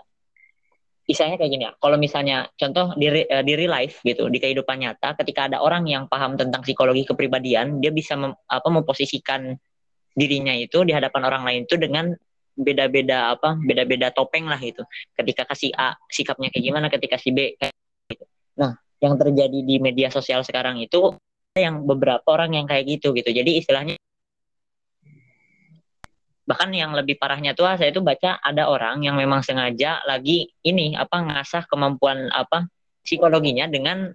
[1.04, 1.72] istilahnya kayak gini ya.
[1.76, 5.84] Kalau misalnya contoh di uh, di real life gitu, di kehidupan nyata ketika ada orang
[5.84, 9.52] yang paham tentang psikologi kepribadian, dia bisa mem, apa memposisikan
[10.14, 12.14] dirinya itu di hadapan orang lain itu dengan
[12.54, 14.86] beda-beda apa beda-beda topeng lah gitu
[15.18, 17.74] ketika kasih A sikapnya kayak gimana ketika si B kayak
[18.06, 18.24] gitu.
[18.54, 21.18] nah yang terjadi di media sosial sekarang itu
[21.54, 23.30] yang beberapa orang yang kayak gitu gitu.
[23.30, 23.94] Jadi istilahnya
[26.44, 30.92] bahkan yang lebih parahnya tuh saya tuh baca ada orang yang memang sengaja lagi ini
[30.92, 32.68] apa ngasah kemampuan apa
[33.00, 34.12] psikologinya dengan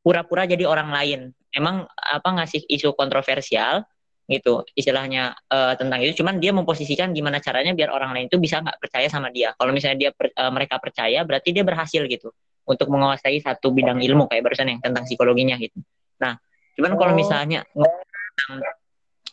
[0.00, 1.20] pura-pura jadi orang lain.
[1.52, 3.84] Emang apa ngasih isu kontroversial
[4.28, 6.24] gitu istilahnya uh, tentang itu.
[6.24, 9.52] Cuman dia memposisikan gimana caranya biar orang lain itu bisa nggak percaya sama dia.
[9.60, 12.32] Kalau misalnya dia per, uh, mereka percaya berarti dia berhasil gitu
[12.64, 15.80] untuk menguasai satu bidang ilmu kayak barusan yang tentang psikologinya gitu.
[16.20, 16.36] Nah
[16.78, 17.18] Cuman kalau oh.
[17.18, 17.66] misalnya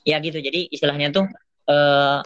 [0.01, 1.29] ya gitu, jadi istilahnya tuh
[1.69, 2.25] uh,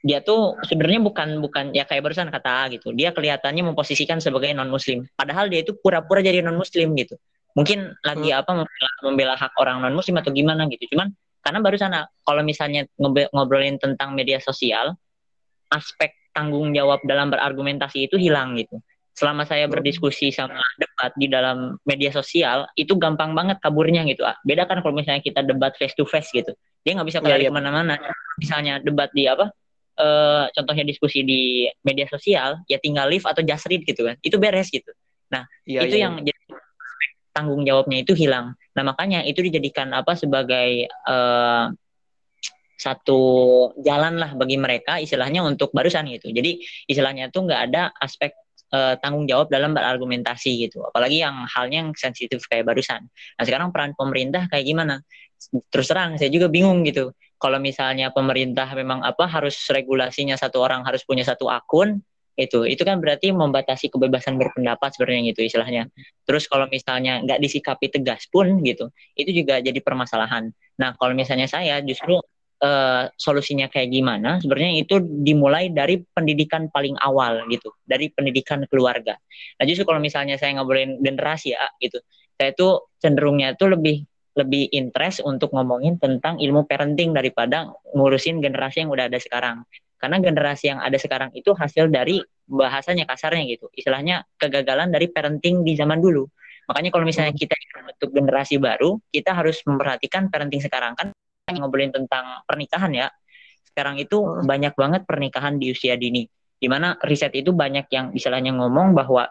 [0.00, 2.96] dia tuh sebenarnya bukan bukan ya kayak barusan kata gitu.
[2.96, 5.04] Dia kelihatannya memposisikan sebagai non muslim.
[5.12, 7.20] Padahal dia itu pura-pura jadi non muslim gitu.
[7.52, 8.40] Mungkin lagi hmm.
[8.40, 10.96] apa membela, membela hak orang non muslim atau gimana gitu.
[10.96, 11.12] Cuman
[11.44, 11.92] karena barusan
[12.24, 12.88] kalau misalnya
[13.32, 14.96] ngobrolin tentang media sosial,
[15.68, 18.80] aspek tanggung jawab dalam berargumentasi itu hilang gitu
[19.18, 19.74] selama saya hmm.
[19.74, 24.38] berdiskusi sama debat di dalam media sosial itu gampang banget kaburnya gitu ah.
[24.46, 26.54] Beda kan kalau misalnya kita debat face to face gitu.
[26.86, 27.50] Dia nggak bisa kembali yeah, yeah.
[27.50, 27.94] ke mana-mana.
[28.38, 29.50] Misalnya debat di apa
[29.98, 34.14] uh, contohnya diskusi di media sosial ya tinggal live atau just read gitu kan.
[34.22, 34.94] Itu beres gitu.
[35.34, 36.06] Nah yeah, itu yeah.
[36.06, 36.38] yang jadi
[37.34, 38.54] tanggung jawabnya itu hilang.
[38.78, 41.74] Nah makanya itu dijadikan apa sebagai uh,
[42.78, 43.22] satu
[43.82, 46.30] jalan lah bagi mereka istilahnya untuk barusan gitu.
[46.30, 48.30] Jadi istilahnya tuh nggak ada aspek
[48.72, 50.84] uh, tanggung jawab dalam berargumentasi gitu.
[50.84, 53.06] Apalagi yang halnya yang sensitif kayak barusan.
[53.08, 55.04] Nah sekarang peran pemerintah kayak gimana?
[55.70, 57.14] Terus terang saya juga bingung gitu.
[57.38, 62.02] Kalau misalnya pemerintah memang apa harus regulasinya satu orang harus punya satu akun,
[62.38, 65.90] itu itu kan berarti membatasi kebebasan berpendapat sebenarnya gitu istilahnya
[66.22, 71.50] terus kalau misalnya nggak disikapi tegas pun gitu itu juga jadi permasalahan nah kalau misalnya
[71.50, 72.22] saya justru
[72.62, 79.18] uh, solusinya kayak gimana sebenarnya itu dimulai dari pendidikan paling awal gitu dari pendidikan keluarga
[79.58, 81.98] nah justru kalau misalnya saya ngobrolin generasi ya gitu
[82.38, 84.06] saya tuh cenderungnya tuh lebih
[84.38, 89.66] lebih interest untuk ngomongin tentang ilmu parenting daripada ngurusin generasi yang udah ada sekarang
[89.98, 93.66] karena generasi yang ada sekarang itu hasil dari bahasanya kasarnya gitu.
[93.74, 96.24] Istilahnya kegagalan dari parenting di zaman dulu.
[96.70, 97.42] Makanya kalau misalnya hmm.
[97.42, 97.54] kita
[97.98, 101.10] untuk generasi baru, kita harus memperhatikan parenting sekarang kan
[101.56, 103.08] ngobrolin tentang pernikahan ya.
[103.64, 104.44] Sekarang itu hmm.
[104.44, 106.28] banyak banget pernikahan di usia dini.
[106.58, 109.30] Di mana riset itu banyak yang istilahnya ngomong bahwa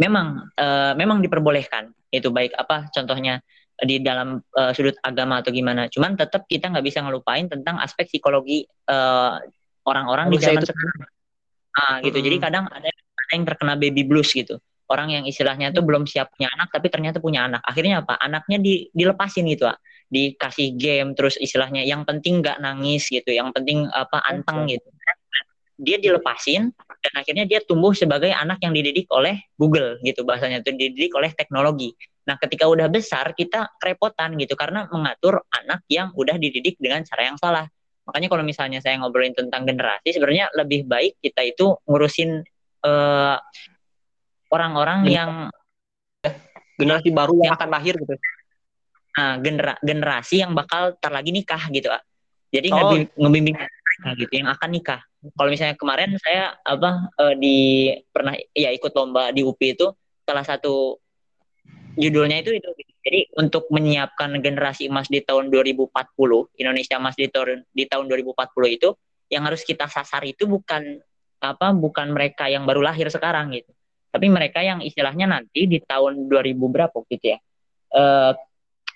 [0.00, 3.44] memang uh, memang diperbolehkan itu baik apa contohnya
[3.76, 5.92] di dalam uh, sudut agama atau gimana.
[5.92, 9.36] Cuman tetap kita nggak bisa ngelupain tentang aspek psikologi uh,
[9.84, 10.98] orang-orang di zaman sekarang.
[11.76, 12.18] Nah, gitu.
[12.18, 12.24] Hmm.
[12.24, 14.56] Jadi kadang ada, ada yang terkena baby blues gitu.
[14.86, 17.60] Orang yang istilahnya tuh belum siap punya anak tapi ternyata punya anak.
[17.60, 18.16] Akhirnya apa?
[18.16, 19.78] Anaknya di, dilepasin gitu, Pak.
[20.06, 24.86] Dikasih game terus istilahnya yang penting nggak nangis gitu, yang penting apa anteng gitu.
[25.76, 30.72] Dia dilepasin dan akhirnya dia tumbuh sebagai anak yang dididik oleh Google gitu bahasanya tuh
[30.72, 31.92] dididik oleh teknologi.
[32.26, 37.22] Nah, ketika udah besar kita kerepotan gitu karena mengatur anak yang udah dididik dengan cara
[37.30, 37.66] yang salah.
[38.06, 42.42] Makanya kalau misalnya saya ngobrolin tentang generasi, sebenarnya lebih baik kita itu ngurusin
[42.86, 43.38] uh,
[44.50, 45.30] orang-orang yang
[46.78, 48.14] generasi baru yang akan lahir gitu.
[49.16, 52.04] Nah, genera generasi yang bakal tar lagi nikah gitu, ah.
[52.52, 52.92] Jadi oh.
[53.16, 53.56] ngebimbing
[54.20, 55.00] gitu yang akan nikah.
[55.34, 59.88] Kalau misalnya kemarin saya apa uh, di pernah ya ikut lomba di UPI itu
[60.22, 61.00] salah satu
[61.96, 62.68] judulnya itu itu
[63.06, 65.94] jadi untuk menyiapkan generasi emas di tahun 2040
[66.60, 68.88] Indonesia emas di tahun di tahun 2040 itu
[69.32, 71.00] yang harus kita sasar itu bukan
[71.40, 73.72] apa bukan mereka yang baru lahir sekarang gitu
[74.12, 77.38] tapi mereka yang istilahnya nanti di tahun 2000 berapa gitu ya
[77.94, 78.02] e,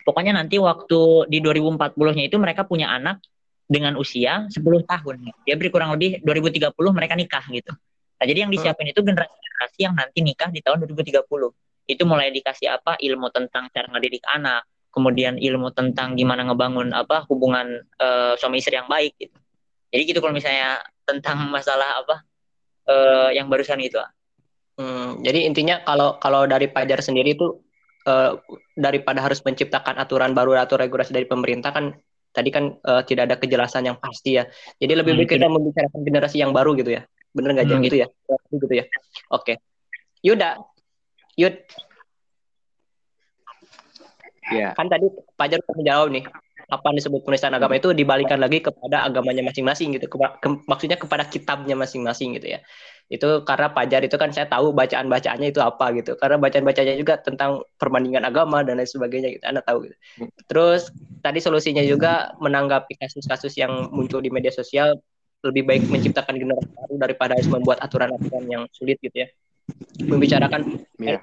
[0.07, 3.21] pokoknya nanti waktu di 2040-nya itu mereka punya anak
[3.71, 5.31] dengan usia 10 tahun.
[5.47, 7.73] Dia beri kurang lebih 2030 mereka nikah gitu.
[8.21, 11.25] Nah jadi yang disiapin itu generasi-generasi yang nanti nikah di tahun 2030
[11.91, 12.99] itu mulai dikasih apa?
[12.99, 18.75] Ilmu tentang cara ngedidik anak kemudian ilmu tentang gimana ngebangun apa hubungan uh, suami istri
[18.75, 19.39] yang baik gitu.
[19.95, 22.17] Jadi gitu kalau misalnya tentang masalah apa
[22.87, 23.99] uh, yang barusan itu
[24.79, 27.59] hmm, jadi intinya kalau kalau dari Pajar sendiri itu
[28.07, 28.41] uh,
[28.79, 31.93] daripada harus menciptakan aturan baru atau regulasi dari pemerintah kan
[32.31, 34.47] tadi kan uh, tidak ada kejelasan yang pasti ya
[34.79, 37.03] jadi lebih baik hmm, kita membicarakan generasi yang baru gitu ya
[37.35, 37.97] bener nggak hmm, gitu.
[38.03, 38.07] ya
[38.55, 38.85] gitu ya
[39.35, 39.57] oke okay.
[40.21, 40.61] Yuda
[41.41, 41.57] Yud.
[44.53, 44.75] Ya.
[44.77, 45.07] Kan tadi
[45.39, 46.25] Fajar udah menjawab nih.
[46.71, 50.07] Apa yang disebut penistaan agama itu dibalikan lagi kepada agamanya masing-masing gitu.
[50.07, 52.63] Ke, ke, maksudnya kepada kitabnya masing-masing gitu ya.
[53.11, 56.15] Itu karena Fajar itu kan saya tahu bacaan-bacaannya itu apa gitu.
[56.15, 59.45] Karena bacaan-bacanya juga tentang perbandingan agama dan lain sebagainya gitu.
[59.45, 59.97] Anda tahu gitu.
[60.47, 64.95] Terus tadi solusinya juga menanggapi kasus-kasus yang muncul di media sosial
[65.41, 69.29] lebih baik menciptakan generasi baru daripada harus membuat aturan-aturan yang sulit gitu ya
[70.01, 71.21] membicarakan yeah.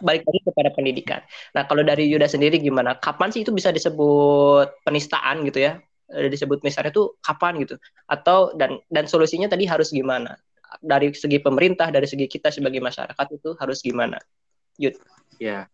[0.00, 1.20] balik lagi kepada pendidikan.
[1.56, 2.96] Nah, kalau dari Yuda sendiri gimana?
[2.98, 5.82] Kapan sih itu bisa disebut penistaan gitu ya?
[6.12, 7.76] Eh, disebut misalnya itu kapan gitu?
[8.06, 10.36] Atau dan dan solusinya tadi harus gimana?
[10.80, 14.16] Dari segi pemerintah, dari segi kita sebagai masyarakat itu harus gimana?
[14.80, 14.96] Yud.
[15.40, 15.68] Ya.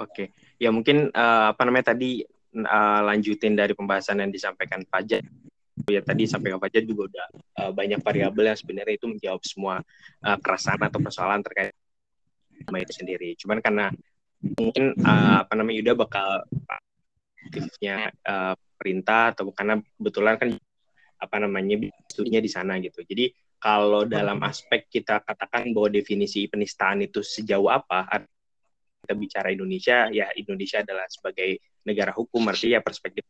[0.00, 0.10] Oke.
[0.10, 0.26] Okay.
[0.56, 2.24] Ya mungkin uh, apa namanya tadi
[2.56, 5.20] uh, lanjutin dari pembahasan yang disampaikan Fajar
[5.84, 7.26] ya tadi sampai Fajar juga udah
[7.60, 9.74] uh, banyak variabel yang sebenarnya itu menjawab semua
[10.24, 11.76] uh, keresahan atau persoalan terkait
[12.64, 13.36] sama itu sendiri.
[13.36, 13.92] Cuman karena
[14.56, 16.28] mungkin uh, apa namanya Yuda bakal
[17.52, 20.48] aktifnya uh, perintah atau karena kebetulan kan
[21.16, 23.04] apa namanya studinya di sana gitu.
[23.04, 28.24] Jadi kalau dalam aspek kita katakan bahwa definisi penistaan itu sejauh apa
[29.04, 33.24] kita bicara Indonesia ya Indonesia adalah sebagai negara hukum artinya perspektif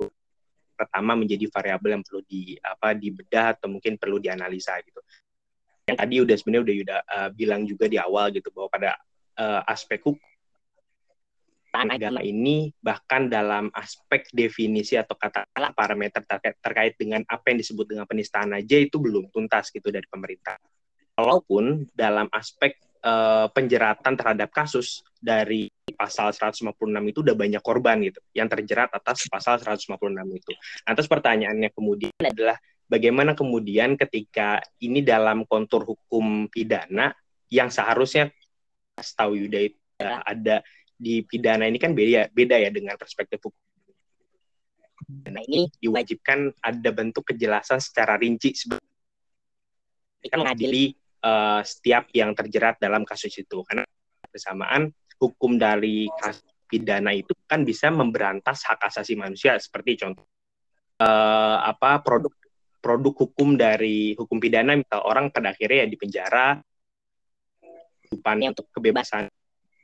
[0.76, 5.00] pertama menjadi variabel yang perlu di apa dibedah atau mungkin perlu dianalisa gitu.
[5.88, 8.90] Yang tadi udah sebenarnya udah Yuda uh, bilang juga di awal gitu bahwa pada
[9.40, 10.20] uh, aspek hukum
[11.84, 15.44] negara ini bahkan dalam aspek definisi atau kata
[15.76, 20.08] parameter terkait, terkait dengan apa yang disebut dengan penistaan aja itu belum tuntas gitu dari
[20.08, 20.56] pemerintah.
[21.20, 25.66] Walaupun dalam aspek uh, penjeratan terhadap kasus dari
[25.98, 26.70] pasal 156
[27.10, 29.90] itu udah banyak korban gitu yang terjerat atas pasal 156
[30.38, 30.52] itu.
[30.86, 32.54] Nah, terus pertanyaannya kemudian adalah
[32.86, 37.10] bagaimana kemudian ketika ini dalam kontur hukum pidana
[37.50, 38.30] yang seharusnya
[38.94, 40.22] tahu Yuda itu ya.
[40.22, 40.62] ada
[40.96, 43.64] di pidana ini kan beda beda ya dengan perspektif hukum.
[45.26, 48.54] Nah, ini diwajibkan ada bentuk kejelasan secara rinci
[50.26, 50.90] kita mengadili
[51.22, 53.86] uh, setiap yang terjerat dalam kasus itu karena
[54.26, 56.06] bersamaan hukum dari
[56.66, 60.26] pidana itu kan bisa memberantas hak asasi manusia seperti contoh
[61.00, 62.34] uh, apa produk
[62.82, 66.58] produk hukum dari hukum pidana misal orang pada akhirnya ya di penjara
[68.50, 69.26] untuk kebebasan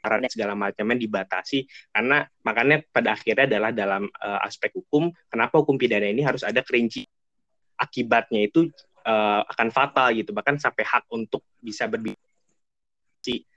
[0.03, 1.63] dan segala macamnya dibatasi
[1.95, 6.59] karena makanya pada akhirnya adalah dalam uh, aspek hukum kenapa hukum pidana ini harus ada
[6.59, 7.07] kerinci
[7.79, 8.67] akibatnya itu
[9.07, 12.32] uh, akan fatal gitu bahkan sampai hak untuk bisa berbicara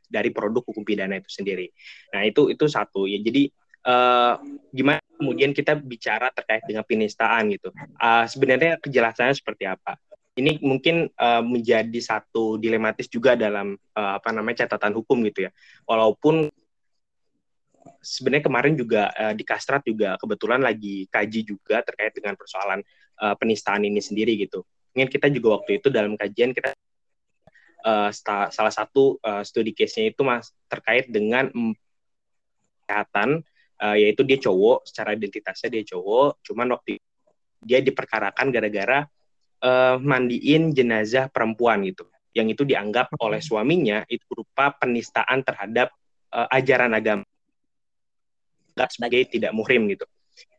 [0.08, 1.70] dari produk hukum pidana itu sendiri.
[2.14, 3.50] Nah itu itu satu ya jadi
[3.86, 4.42] uh,
[4.74, 7.70] gimana kemudian kita bicara terkait dengan penistaan gitu.
[8.00, 9.96] Uh, sebenarnya kejelasannya seperti apa?
[10.36, 15.52] ini mungkin uh, menjadi satu dilematis juga dalam uh, apa namanya catatan hukum gitu ya.
[15.88, 16.52] Walaupun
[18.04, 22.84] sebenarnya kemarin juga uh, di Kastrat juga kebetulan lagi kaji juga terkait dengan persoalan
[23.24, 24.68] uh, penistaan ini sendiri gitu.
[24.92, 26.76] Mungkin kita juga waktu itu dalam kajian kita
[27.86, 28.10] uh,
[28.50, 31.48] salah satu uh, studi case-nya itu mas terkait dengan
[32.86, 33.46] kesehatan
[33.80, 36.98] uh, yaitu dia cowok secara identitasnya dia cowok cuman waktu
[37.62, 39.06] dia diperkarakan gara-gara
[39.62, 45.94] uh, mandiin jenazah perempuan gitu yang itu dianggap oleh suaminya itu berupa penistaan terhadap
[46.36, 47.24] uh, ajaran agama
[48.92, 50.04] sebagai tidak muhrim gitu.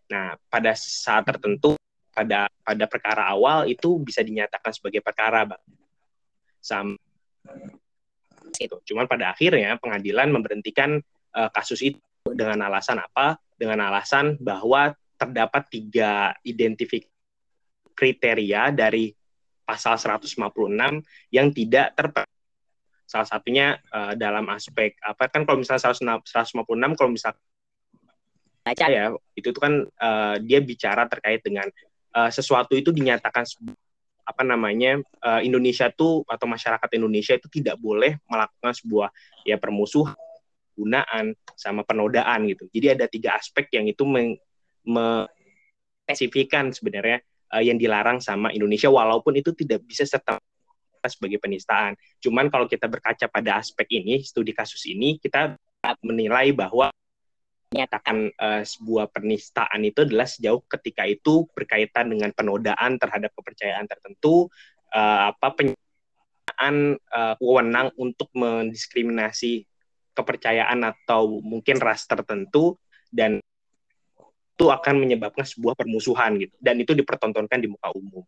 [0.09, 1.77] Nah, pada saat tertentu
[2.17, 5.61] pada pada perkara awal itu bisa dinyatakan sebagai perkara bang.
[6.65, 6.97] Sam
[8.57, 8.77] itu.
[8.93, 10.97] Cuman pada akhirnya pengadilan memberhentikan
[11.37, 12.01] uh, kasus itu
[12.33, 13.37] dengan alasan apa?
[13.57, 17.09] Dengan alasan bahwa terdapat tiga identifikasi
[17.97, 19.09] kriteria dari
[19.65, 20.37] pasal 156
[21.33, 22.35] yang tidak terpenuhi.
[23.09, 26.67] Salah satunya uh, dalam aspek apa kan kalau misalnya 156
[26.99, 27.41] kalau misalnya
[28.67, 31.71] baca ya itu tuh kan uh, dia bicara terkait dengan
[32.19, 33.47] uh, sesuatu itu dinyatakan
[34.27, 39.09] apa namanya uh, Indonesia tuh atau masyarakat Indonesia itu tidak boleh melakukan sebuah
[39.47, 40.19] ya permusuhan
[40.77, 42.69] gunaan sama penodaan gitu.
[42.69, 44.37] Jadi ada tiga aspek yang itu meng,
[44.85, 45.25] me,
[46.77, 50.37] sebenarnya uh, yang dilarang sama Indonesia walaupun itu tidak bisa serta
[51.07, 51.95] sebagai penistaan.
[52.19, 55.55] Cuman kalau kita berkaca pada aspek ini, studi kasus ini, kita
[56.03, 56.91] menilai bahwa
[57.77, 64.49] menyatakan uh, sebuah penistaan itu adalah sejauh ketika itu berkaitan dengan penodaan terhadap kepercayaan tertentu,
[64.97, 69.69] uh, apa penyertaan uh, wewenang untuk mendiskriminasi
[70.17, 72.81] kepercayaan atau mungkin ras tertentu
[73.12, 73.45] dan
[74.57, 78.25] itu akan menyebabkan sebuah permusuhan gitu dan itu dipertontonkan di muka umum.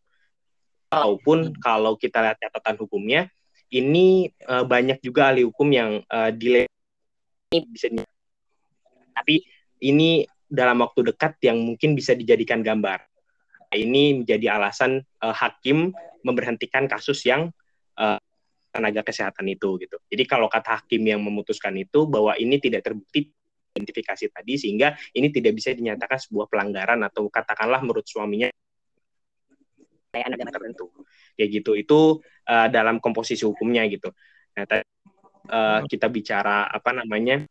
[0.92, 3.32] Walaupun kalau kita lihat catatan hukumnya
[3.72, 6.68] ini uh, banyak juga ahli hukum yang uh, delay
[7.48, 7.88] bisa
[9.18, 9.42] tapi
[9.82, 13.04] ini dalam waktu dekat yang mungkin bisa dijadikan gambar.
[13.68, 15.92] Ini menjadi alasan uh, hakim
[16.24, 17.52] memberhentikan kasus yang
[18.00, 18.16] uh,
[18.72, 20.00] tenaga kesehatan itu gitu.
[20.08, 23.28] Jadi kalau kata hakim yang memutuskan itu bahwa ini tidak terbukti
[23.76, 28.48] identifikasi tadi sehingga ini tidak bisa dinyatakan sebuah pelanggaran atau katakanlah menurut suaminya
[30.10, 30.88] kayak anak tertentu
[31.38, 31.98] kayak gitu itu
[32.48, 34.10] uh, dalam komposisi hukumnya gitu
[34.56, 34.84] nah tadi
[35.52, 37.44] uh, kita bicara apa namanya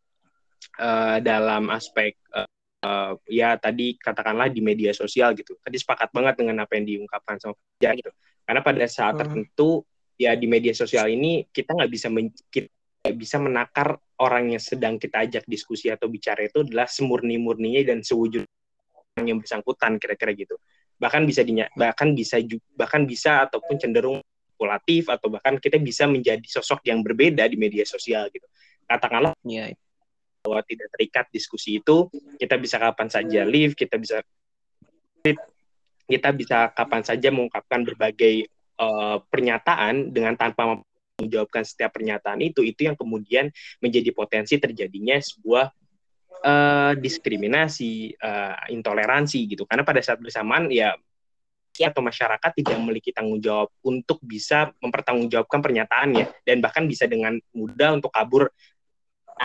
[0.79, 2.47] uh, dalam aspek uh,
[2.83, 7.37] uh, ya tadi katakanlah di media sosial gitu tadi sepakat banget dengan apa yang diungkapkan
[7.41, 8.11] sama ya gitu
[8.47, 9.21] karena pada saat hmm.
[9.21, 9.83] tertentu
[10.17, 12.69] ya di media sosial ini kita nggak bisa men kita
[13.13, 18.43] bisa menakar orang yang sedang kita ajak diskusi atau bicara itu adalah semurni-murninya dan sewujud
[19.21, 20.59] yang bersangkutan kira-kira gitu.
[20.97, 22.41] Bahkan bisa dinya, bahkan bisa
[22.75, 24.19] bahkan bisa ataupun cenderung
[24.57, 28.49] manipulatif atau bahkan kita bisa menjadi sosok yang berbeda di media sosial gitu.
[28.89, 29.69] Katakanlah ya.
[30.47, 32.07] Bahwa tidak terikat diskusi itu,
[32.39, 34.23] kita bisa kapan saja live, kita bisa
[36.07, 38.47] kita bisa kapan saja mengungkapkan berbagai
[38.79, 40.79] uh, pernyataan dengan tanpa
[41.19, 43.51] menjawabkan setiap pernyataan itu itu yang kemudian
[43.83, 45.65] menjadi potensi terjadinya sebuah
[46.45, 49.67] uh, diskriminasi, uh, intoleransi gitu.
[49.67, 50.95] Karena pada saat bersamaan ya
[51.77, 57.93] atau masyarakat tidak memiliki tanggung jawab untuk bisa mempertanggungjawabkan pernyataannya dan bahkan bisa dengan mudah
[57.93, 58.49] untuk kabur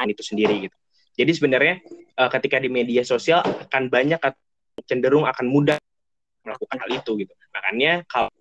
[0.09, 0.77] itu sendiri gitu.
[1.13, 1.75] Jadi sebenarnya
[2.17, 4.19] uh, ketika di media sosial akan banyak
[4.89, 5.79] cenderung akan mudah
[6.43, 7.33] melakukan hal itu gitu.
[7.53, 8.33] Makanya kalau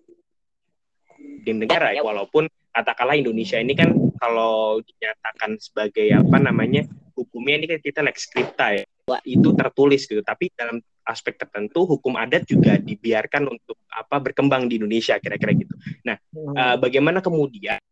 [1.42, 7.66] di negara ya, walaupun katakanlah Indonesia ini kan kalau dinyatakan sebagai apa namanya hukumnya ini
[7.68, 8.84] kan kita lex scripta ya.
[9.26, 10.24] Itu tertulis gitu.
[10.24, 15.74] Tapi dalam aspek tertentu hukum adat juga dibiarkan untuk apa berkembang di Indonesia kira-kira gitu.
[16.06, 16.54] Nah hmm.
[16.54, 17.82] uh, bagaimana kemudian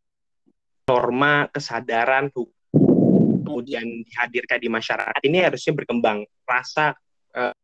[0.86, 2.30] norma kesadaran
[3.50, 6.22] kemudian dihadirkan di masyarakat ini harusnya berkembang.
[6.46, 6.94] Rasa
[7.34, 7.54] uh,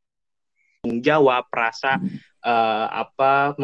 [0.99, 2.03] jawab rasa
[2.43, 3.55] uh, apa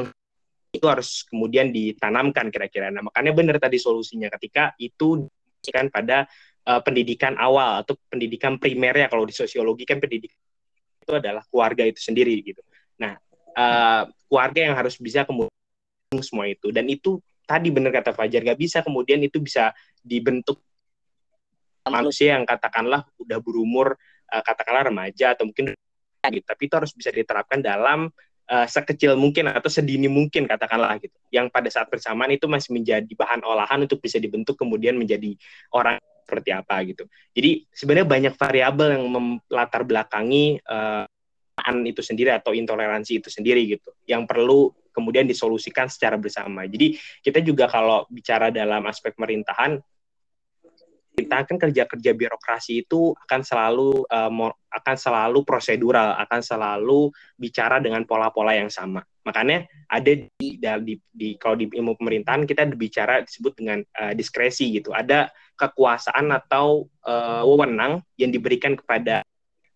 [0.73, 2.95] itu harus kemudian ditanamkan kira-kira.
[2.95, 5.27] Nah makanya benar tadi solusinya ketika itu
[5.67, 6.31] kan pada
[6.67, 10.39] uh, pendidikan awal atau pendidikan primer ya kalau di sosiologi kan pendidikan
[11.03, 12.63] itu adalah keluarga itu sendiri gitu.
[13.03, 13.19] Nah
[13.59, 16.73] uh, keluarga yang harus bisa kemudian semua itu.
[16.73, 20.63] Dan itu tadi benar kata Fajar gak bisa kemudian itu bisa dibentuk
[21.91, 23.99] manusia yang katakanlah udah berumur
[24.31, 25.75] uh, katakanlah remaja atau mungkin
[26.23, 26.47] gitu.
[26.47, 28.07] Tapi itu harus bisa diterapkan dalam
[28.47, 31.15] uh, sekecil mungkin atau sedini mungkin katakanlah gitu.
[31.35, 35.35] Yang pada saat bersamaan itu masih menjadi bahan olahan untuk bisa dibentuk kemudian menjadi
[35.75, 37.05] orang seperti apa gitu.
[37.35, 39.05] Jadi sebenarnya banyak variabel yang
[39.51, 41.05] melatar belakangi uh,
[41.63, 43.91] itu sendiri atau intoleransi itu sendiri gitu.
[44.07, 44.61] Yang perlu
[44.93, 46.69] kemudian disolusikan secara bersama.
[46.69, 49.81] Jadi kita juga kalau bicara dalam aspek pemerintahan
[51.13, 58.09] kita kan kerja-kerja birokrasi itu akan selalu uh, akan selalu prosedural, akan selalu bicara dengan
[58.09, 59.05] pola-pola yang sama.
[59.23, 64.73] Makanya ada di, di, di kalau di ilmu pemerintahan kita bicara disebut dengan uh, diskresi
[64.73, 64.91] gitu.
[64.97, 65.29] Ada
[65.61, 69.21] kekuasaan atau uh, wewenang yang diberikan kepada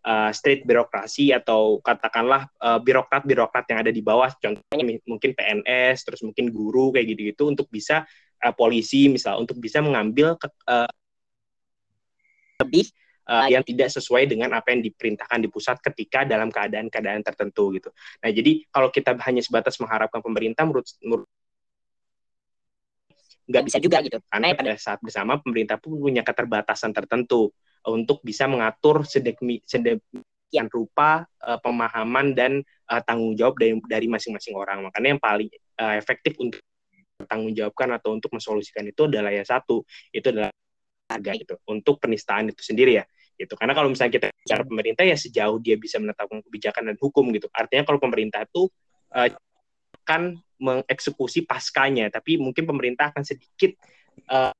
[0.06, 6.20] uh, state birokrasi atau katakanlah uh, birokrat-birokrat yang ada di bawah contohnya mungkin PNS terus
[6.22, 8.06] mungkin guru kayak gitu-gitu untuk bisa
[8.40, 10.88] uh, polisi misal untuk bisa mengambil ke, uh,
[12.60, 12.88] lebih
[13.28, 17.90] uh, yang tidak sesuai dengan apa yang diperintahkan di pusat ketika dalam keadaan-keadaan tertentu gitu.
[18.22, 21.28] Nah, jadi kalau kita hanya sebatas mengharapkan pemerintah menurut menurut
[23.46, 27.54] nggak bisa juga gitu karena pada saat bersama pemerintah pun punya keterbatasan tertentu
[27.86, 32.58] untuk bisa mengatur sedemi, sedemikian rupa uh, pemahaman dan
[32.90, 34.82] uh, tanggung jawab dari dari masing-masing orang.
[34.82, 35.46] Makanya yang paling
[35.78, 36.58] uh, efektif untuk
[37.30, 40.50] tanggung jawabkan atau untuk mensolusikan itu adalah yang satu, itu adalah
[41.06, 43.04] harga itu untuk penistaan itu sendiri ya
[43.36, 47.28] gitu karena kalau misalnya kita bicara pemerintah ya sejauh dia bisa menetapkan kebijakan dan hukum
[47.36, 48.66] gitu artinya kalau pemerintah itu
[49.12, 49.28] uh,
[50.06, 53.76] akan mengeksekusi paskanya tapi mungkin pemerintah akan sedikit
[54.32, 54.54] uh,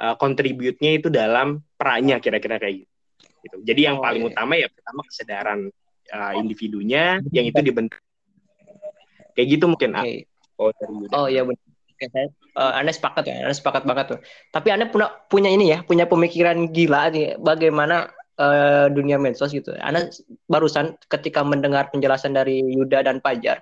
[0.00, 2.92] uh, kontributnya itu dalam perannya kira-kira kayak gitu.
[3.44, 3.56] gitu.
[3.64, 4.30] Jadi yang oh, paling iya.
[4.32, 5.60] utama ya pertama kesadaran
[6.12, 8.00] uh, individunya yang itu dibentuk
[9.36, 9.96] kayak gitu mungkin.
[9.96, 10.24] Okay.
[10.60, 10.72] Oh,
[11.16, 11.69] oh iya benar.
[12.00, 14.20] Oke, saya uh, Anda sepakat ya, Anda sepakat banget tuh.
[14.56, 18.08] Tapi Anda punya punya ini ya, punya pemikiran gila nih bagaimana
[18.40, 19.76] uh, dunia medsos gitu.
[19.76, 20.08] Anda
[20.48, 23.60] barusan ketika mendengar penjelasan dari Yuda dan Pajar,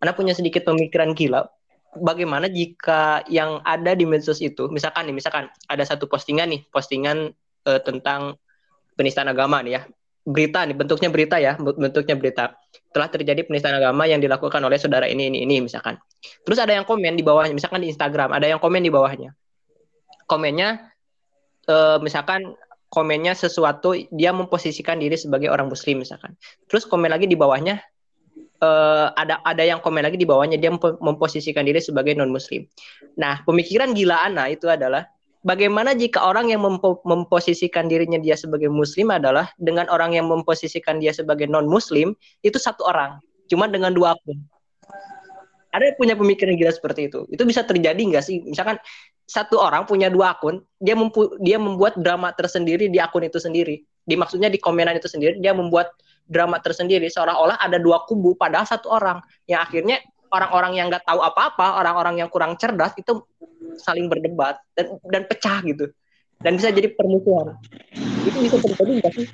[0.00, 1.52] Anda punya sedikit pemikiran gila
[2.00, 7.28] bagaimana jika yang ada di medsos itu, misalkan nih, misalkan ada satu postingan nih, postingan
[7.68, 8.40] uh, tentang
[8.96, 9.82] penistaan agama nih ya,
[10.24, 12.44] berita nih, bentuknya berita ya, bentuknya berita.
[12.92, 15.96] Telah terjadi penistaan agama yang dilakukan oleh saudara ini, ini, ini, misalkan.
[16.44, 19.32] Terus ada yang komen di bawahnya, misalkan di Instagram, ada yang komen di bawahnya.
[20.28, 20.92] Komennya,
[21.66, 22.52] uh, misalkan
[22.90, 26.36] komennya sesuatu, dia memposisikan diri sebagai orang muslim, misalkan.
[26.68, 27.80] Terus komen lagi di bawahnya,
[28.60, 32.68] uh, ada ada yang komen lagi di bawahnya dia memposisikan diri sebagai non muslim.
[33.16, 35.08] Nah, pemikiran gila Ana itu adalah
[35.42, 41.00] bagaimana jika orang yang mempo memposisikan dirinya dia sebagai muslim adalah dengan orang yang memposisikan
[41.00, 42.12] dia sebagai non muslim
[42.44, 44.40] itu satu orang, cuma dengan dua akun.
[45.70, 47.30] Ada yang punya pemikiran gila seperti itu.
[47.30, 48.42] Itu bisa terjadi nggak sih?
[48.42, 48.82] Misalkan
[49.30, 50.98] satu orang punya dua akun, dia
[51.38, 53.86] dia membuat drama tersendiri di akun itu sendiri.
[54.02, 55.94] Di maksudnya di komenan itu sendiri dia membuat
[56.30, 59.18] drama tersendiri seolah-olah ada dua kubu padahal satu orang
[59.50, 59.98] yang akhirnya
[60.30, 63.26] orang-orang yang nggak tahu apa-apa orang-orang yang kurang cerdas itu
[63.78, 65.86] saling berdebat dan dan pecah gitu
[66.40, 67.54] dan bisa jadi permusuhan
[68.24, 69.26] itu bisa terjadi nggak sih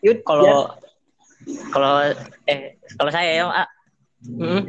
[0.00, 0.56] Yud kalau ya.
[1.74, 1.94] kalau
[2.48, 3.44] eh kalau saya ya
[4.24, 4.62] hmm.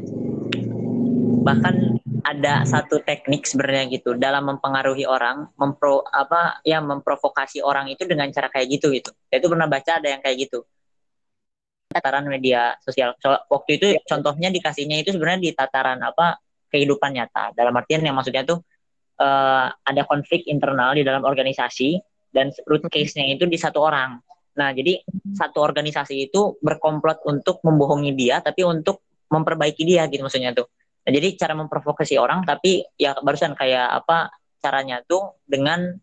[1.45, 1.95] bahkan
[2.27, 8.27] ada satu teknik sebenarnya gitu dalam mempengaruhi orang mempro apa ya memprovokasi orang itu dengan
[8.35, 10.67] cara kayak gitu gitu saya itu pernah baca ada yang kayak gitu
[11.97, 13.15] tataran media sosial.
[13.17, 13.99] So, waktu itu ya.
[14.05, 16.37] contohnya dikasihnya itu sebenarnya di tataran apa
[16.67, 17.55] kehidupan nyata.
[17.55, 18.61] Dalam artian yang maksudnya tuh
[19.21, 21.99] uh, ada konflik internal di dalam organisasi
[22.31, 24.21] dan root case-nya itu di satu orang.
[24.57, 25.01] Nah, jadi
[25.37, 30.65] satu organisasi itu berkomplot untuk membohongi dia tapi untuk memperbaiki dia gitu maksudnya tuh.
[31.05, 35.93] Nah, jadi cara memprovokasi orang tapi ya barusan kayak apa caranya tuh dengan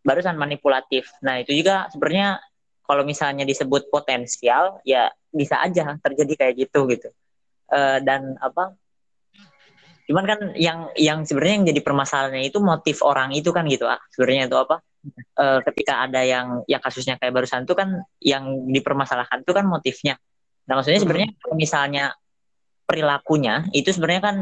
[0.00, 1.12] barusan manipulatif.
[1.20, 2.40] Nah, itu juga sebenarnya
[2.88, 7.08] kalau misalnya disebut potensial ya bisa aja terjadi kayak gitu gitu
[7.70, 8.74] uh, dan apa
[10.10, 14.02] cuman kan yang yang sebenarnya yang jadi permasalahannya itu motif orang itu kan gitu ah.
[14.10, 14.82] Sebenarnya itu apa?
[15.38, 20.18] Uh, ketika ada yang yang kasusnya kayak barusan itu kan yang dipermasalahkan itu kan motifnya.
[20.66, 22.04] Nah maksudnya sebenarnya kalau misalnya
[22.90, 24.36] perilakunya itu sebenarnya kan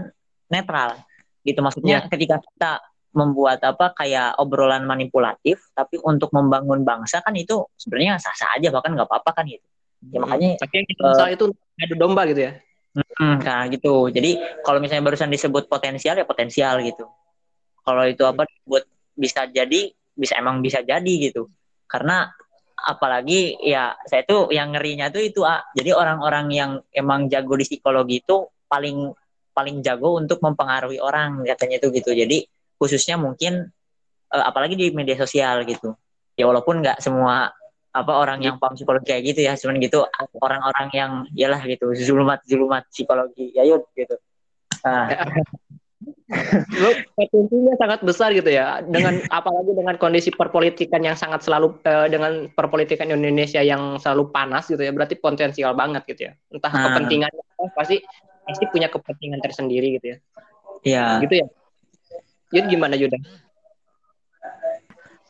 [0.49, 1.05] netral
[1.45, 1.61] gitu.
[1.61, 2.09] Maksudnya yeah.
[2.09, 2.73] ketika kita
[3.13, 8.97] membuat apa kayak obrolan manipulatif tapi untuk membangun bangsa kan itu sebenarnya sah-sah aja bahkan
[8.97, 9.69] nggak apa-apa kan gitu.
[10.09, 11.45] Ya makanya tapi yang kita uh, itu
[11.77, 12.57] adu domba gitu ya
[12.99, 14.11] Hmm, nah gitu.
[14.11, 17.07] Jadi kalau misalnya barusan disebut potensial ya potensial gitu.
[17.83, 18.85] Kalau itu apa buat
[19.15, 21.51] bisa jadi bisa emang bisa jadi gitu.
[21.89, 22.29] Karena
[22.79, 25.63] apalagi ya saya tuh yang ngerinya tuh itu ah.
[25.75, 29.11] Jadi orang-orang yang emang jago di psikologi itu paling
[29.55, 32.11] paling jago untuk mempengaruhi orang katanya itu gitu.
[32.15, 32.47] Jadi
[32.79, 33.67] khususnya mungkin
[34.31, 35.95] uh, apalagi di media sosial gitu.
[36.39, 37.51] Ya walaupun nggak semua
[38.05, 39.53] apa orang yang paham psikologi kayak gitu ya.
[39.59, 40.07] Cuman gitu
[40.39, 43.51] orang-orang yang yalah gitu zulumat zulumat psikologi.
[43.55, 44.17] Ya yuk gitu.
[44.87, 45.09] Nah.
[47.17, 48.85] potensinya sangat besar gitu ya.
[48.85, 54.69] Dengan apalagi dengan kondisi perpolitikan yang sangat selalu uh, dengan perpolitikan Indonesia yang selalu panas
[54.69, 56.33] gitu ya berarti potensial banget gitu ya.
[56.53, 56.83] Entah nah.
[56.93, 57.43] kepentingannya
[57.73, 58.05] pasti
[58.45, 60.17] pasti punya kepentingan tersendiri gitu ya.
[60.85, 61.05] Iya.
[61.25, 61.47] Gitu ya.
[62.49, 63.19] Yud gimana Yuda?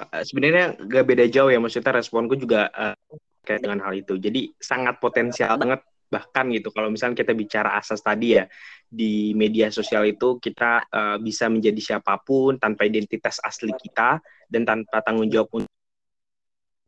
[0.09, 2.97] Eh, sebenarnya gak beda jauh ya maksudnya responku juga uh,
[3.45, 8.01] kayak dengan hal itu jadi sangat potensial banget bahkan gitu kalau misalnya kita bicara asas
[8.01, 8.49] tadi ya
[8.89, 14.17] di media sosial itu kita uh, bisa menjadi siapa pun tanpa identitas asli kita
[14.49, 15.69] dan tanpa tanggung jawab untuk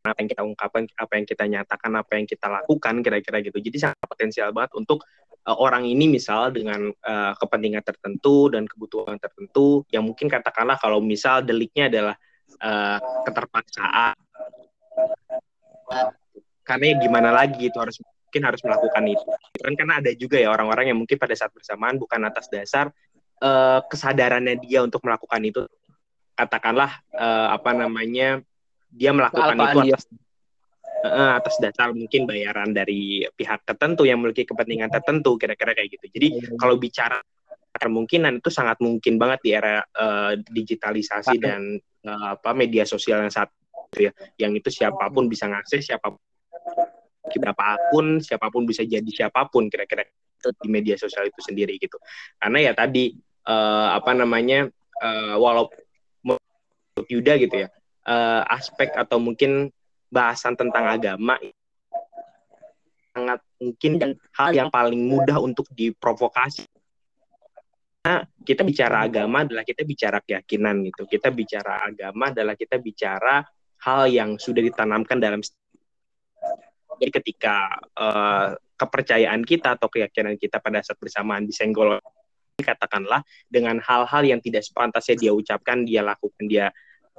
[0.01, 3.61] apa yang kita ungkapkan, apa yang kita nyatakan, apa yang kita lakukan kira-kira gitu.
[3.61, 5.05] Jadi sangat potensial banget untuk
[5.45, 10.97] uh, orang ini misal dengan uh, kepentingan tertentu dan kebutuhan tertentu yang mungkin katakanlah kalau
[10.97, 12.17] misal deliknya adalah
[12.59, 14.15] uh, keterpaksaan.
[16.61, 19.27] Karena ya gimana lagi itu harus mungkin harus melakukan itu.
[19.59, 22.91] Kan karena ada juga ya orang-orang yang mungkin pada saat bersamaan bukan atas dasar
[23.43, 25.63] uh, kesadarannya dia untuk melakukan itu.
[26.35, 28.39] Katakanlah uh, apa namanya
[28.87, 30.03] dia melakukan itu atas
[31.03, 36.05] uh, atas dasar mungkin bayaran dari pihak tertentu yang memiliki kepentingan tertentu kira-kira kayak gitu.
[36.07, 37.19] Jadi kalau bicara
[37.71, 43.33] kemungkinan itu sangat mungkin banget di era uh, digitalisasi dan uh, apa media sosial yang
[43.33, 43.49] saat
[43.91, 44.11] itu ya.
[44.47, 46.21] Yang itu siapa pun bisa ngakses siapa pun
[47.31, 50.03] berapa akun siapa pun bisa jadi siapa pun kira-kira
[50.41, 51.95] di media sosial itu sendiri gitu.
[52.41, 53.13] Karena ya tadi
[53.45, 54.67] uh, apa namanya
[55.01, 55.81] uh, walaupun
[57.07, 57.67] Yuda gitu ya
[58.05, 59.71] uh, aspek atau mungkin
[60.11, 61.39] bahasan tentang agama
[63.11, 66.67] sangat mungkin dan hal yang paling mudah untuk diprovokasi
[68.41, 71.05] kita bicara agama adalah kita bicara keyakinan gitu.
[71.05, 73.45] Kita bicara agama adalah kita bicara
[73.81, 75.41] hal yang sudah ditanamkan dalam
[77.01, 81.97] jadi ketika uh, kepercayaan kita atau keyakinan kita pada saat bersamaan disenggol
[82.61, 86.69] katakanlah dengan hal-hal yang tidak sepantasnya dia ucapkan, dia lakukan, dia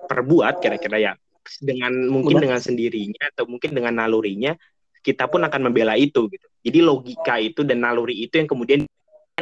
[0.06, 1.12] perbuat kira-kira ya
[1.58, 4.54] dengan mungkin dengan sendirinya atau mungkin dengan nalurinya
[5.02, 6.46] kita pun akan membela itu gitu.
[6.62, 8.86] Jadi logika itu dan naluri itu yang kemudian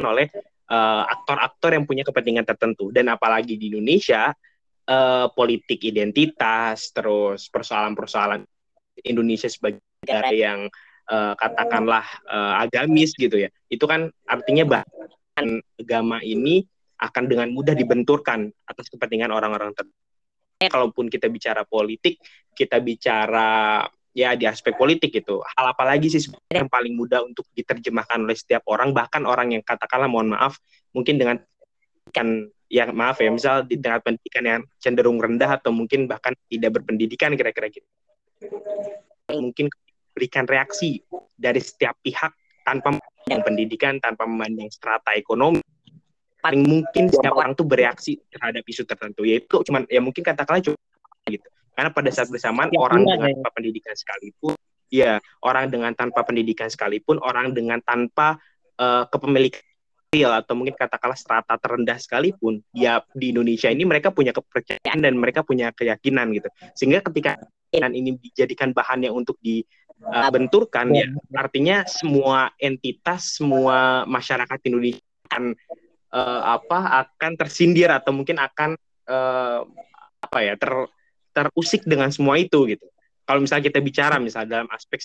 [0.01, 0.33] oleh
[0.71, 4.31] Eh, aktor-aktor uh, yang punya kepentingan tertentu dan apalagi di Indonesia
[4.87, 8.39] uh, politik identitas terus persoalan-persoalan
[9.03, 10.71] Indonesia sebagai negara yang
[11.11, 16.63] uh, katakanlah uh, agamis gitu ya itu kan artinya bahkan agama ini
[17.03, 19.99] akan dengan mudah dibenturkan atas kepentingan orang-orang tertentu.
[20.71, 22.21] Kalaupun kita bicara politik,
[22.55, 27.47] kita bicara ya di aspek politik itu hal apa lagi sih yang paling mudah untuk
[27.55, 28.91] diterjemahkan oleh setiap orang?
[28.91, 30.59] Bahkan orang yang katakanlah mohon maaf
[30.91, 31.39] mungkin dengan
[32.11, 36.79] kan ya maaf ya misal di tingkat pendidikan yang cenderung rendah atau mungkin bahkan tidak
[36.79, 37.87] berpendidikan kira-kira gitu.
[39.31, 39.71] Mungkin
[40.11, 40.99] berikan reaksi
[41.39, 42.35] dari setiap pihak
[42.67, 45.63] tanpa memandang pendidikan tanpa memandang strata ekonomi.
[46.41, 50.77] Paling mungkin setiap orang tuh bereaksi terhadap isu tertentu yaitu cuman ya mungkin katakanlah cuma
[51.29, 51.47] gitu
[51.81, 53.33] karena pada saat bersamaan ya, orang dengan ya.
[53.33, 54.53] tanpa pendidikan sekalipun,
[54.93, 55.11] ya
[55.41, 58.37] orang dengan tanpa pendidikan sekalipun, orang dengan tanpa
[58.77, 59.65] uh, kepemilikan
[60.13, 65.41] atau mungkin katakanlah strata terendah sekalipun, ya di Indonesia ini mereka punya kepercayaan dan mereka
[65.41, 66.53] punya keyakinan gitu.
[66.77, 67.41] Sehingga ketika
[67.73, 75.01] keyakinan ini dijadikan bahannya untuk dibenturkan, uh, ya artinya semua entitas, semua masyarakat Indonesia
[75.33, 75.57] akan
[76.13, 78.77] uh, apa akan tersindir atau mungkin akan
[79.09, 79.65] uh,
[80.21, 80.69] apa ya ter
[81.31, 82.85] terusik dengan semua itu gitu.
[83.23, 84.99] Kalau misalnya kita bicara misalnya dalam aspek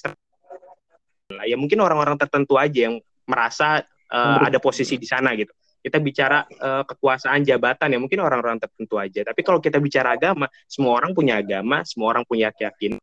[1.46, 5.50] ya mungkin orang-orang tertentu aja yang merasa uh, ada posisi di sana gitu.
[5.82, 9.22] Kita bicara uh, kekuasaan jabatan ya mungkin orang-orang tertentu aja.
[9.22, 12.98] Tapi kalau kita bicara agama, semua orang punya agama, semua orang punya keyakinan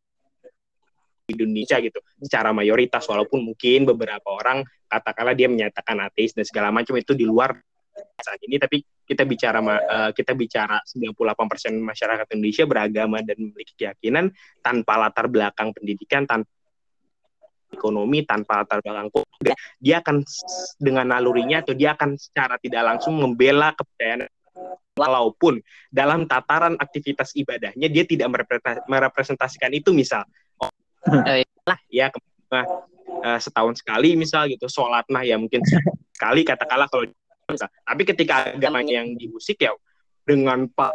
[1.24, 6.99] Indonesia gitu secara mayoritas walaupun mungkin beberapa orang katakanlah dia menyatakan ateis dan segala macam
[6.99, 7.55] itu di luar
[7.94, 14.34] saat ini tapi kita bicara uh, kita bicara 98% masyarakat Indonesia beragama dan memiliki keyakinan
[14.64, 16.50] tanpa latar belakang pendidikan tanpa
[17.74, 19.10] ekonomi tanpa latar belakang
[19.82, 20.22] dia akan
[20.78, 24.30] dengan nalurinya atau dia akan secara tidak langsung membela kepercayaan
[24.94, 25.58] walaupun
[25.89, 28.30] dalam tataran aktivitas ibadahnya dia tidak
[28.86, 30.22] merepresentasikan itu misal.
[30.62, 30.70] Oh,
[31.66, 32.14] lah ya
[32.54, 34.70] uh, setahun sekali misal gitu.
[34.70, 35.66] Sholat mah ya mungkin
[36.14, 37.10] sekali katakanlah kalau
[37.50, 37.70] misal.
[37.84, 39.72] tapi ketika agamanya yang di musik ya
[40.24, 40.91] dengan pak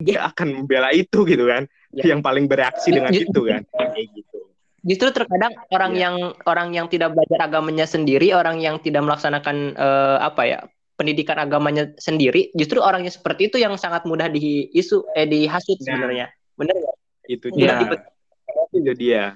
[0.00, 2.12] dia akan membela itu gitu kan ya.
[2.12, 4.38] yang paling bereaksi dengan itu kan kayak gitu
[4.82, 6.00] justru terkadang orang ya.
[6.08, 6.16] yang
[6.48, 10.60] orang yang tidak belajar agamanya sendiri orang yang tidak melaksanakan uh, apa ya
[11.02, 16.26] pendidikan agamanya sendiri, justru orangnya seperti itu yang sangat mudah diisu eh dihasut nah, sebenarnya.
[16.54, 16.92] Benar ya?
[17.26, 17.74] Itu dia.
[18.70, 19.34] Itu dia.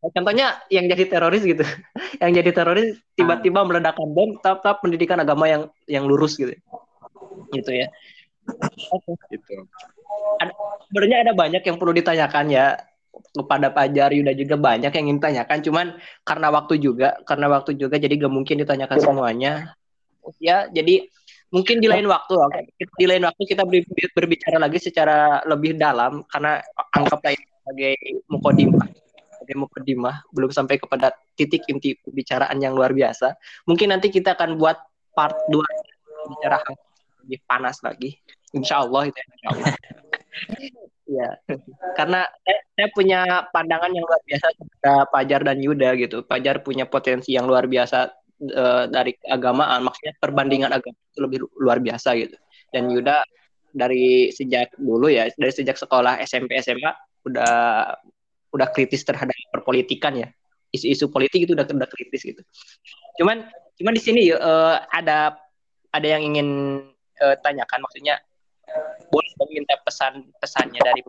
[0.00, 1.60] Contohnya yang jadi teroris gitu.
[2.22, 6.56] yang jadi teroris tiba-tiba meledakkan bom tetap pendidikan agama yang yang lurus gitu.
[7.52, 7.86] Gitu ya.
[9.28, 9.68] Itu.
[10.40, 10.52] Ada,
[10.88, 12.80] sebenarnya ada banyak yang perlu ditanyakan ya
[13.30, 15.86] kepada Pajar Yuda juga banyak yang ingin ditanyakan cuman
[16.24, 19.76] karena waktu juga karena waktu juga jadi gak mungkin ditanyakan semuanya
[20.40, 20.68] ya.
[20.70, 21.08] Jadi
[21.50, 22.34] mungkin di lain waktu,
[22.78, 23.66] di lain waktu kita
[24.14, 26.62] berbicara lagi secara lebih dalam karena
[26.94, 27.94] anggaplah sebagai
[28.30, 28.86] mukodimah,
[29.50, 33.34] sebagai mukodimah belum sampai kepada titik inti pembicaraan yang luar biasa.
[33.66, 34.78] Mungkin nanti kita akan buat
[35.10, 35.58] part 2
[36.30, 36.62] bicara
[37.26, 38.14] lebih panas lagi.
[38.54, 39.66] Insya Allah itu ya, insya Allah.
[41.18, 41.28] ya,
[41.98, 43.20] karena saya, saya punya
[43.50, 46.22] pandangan yang luar biasa kepada Pajar dan Yuda gitu.
[46.22, 48.06] Pajar punya potensi yang luar biasa
[48.54, 52.38] uh, dari keagamaan maksudnya perbandingan agama itu lebih luar biasa gitu
[52.70, 53.26] dan Yuda
[53.74, 56.90] dari sejak dulu ya dari sejak sekolah SMP SMA
[57.26, 57.54] udah
[58.54, 60.28] udah kritis terhadap perpolitikan ya.
[60.70, 62.42] Isu-isu politik itu udah udah kritis gitu.
[63.18, 63.46] Cuman
[63.78, 65.34] cuman di sini uh, ada
[65.90, 66.80] ada yang ingin
[67.18, 68.22] uh, tanyakan maksudnya
[69.10, 71.02] boleh meminta pesan pesannya dari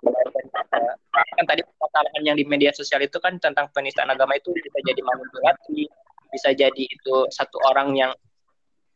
[1.13, 4.97] kan tadi permasalahan yang di media sosial itu kan tentang penistaan agama itu bisa jadi
[5.05, 5.85] manipulasi
[6.33, 8.11] bisa jadi itu satu orang yang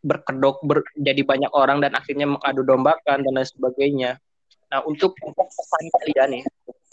[0.05, 4.11] berkedok ber, jadi banyak orang dan akhirnya mengadu dombakan dan lain sebagainya.
[4.69, 6.43] Nah, untuk pesan kalian nih,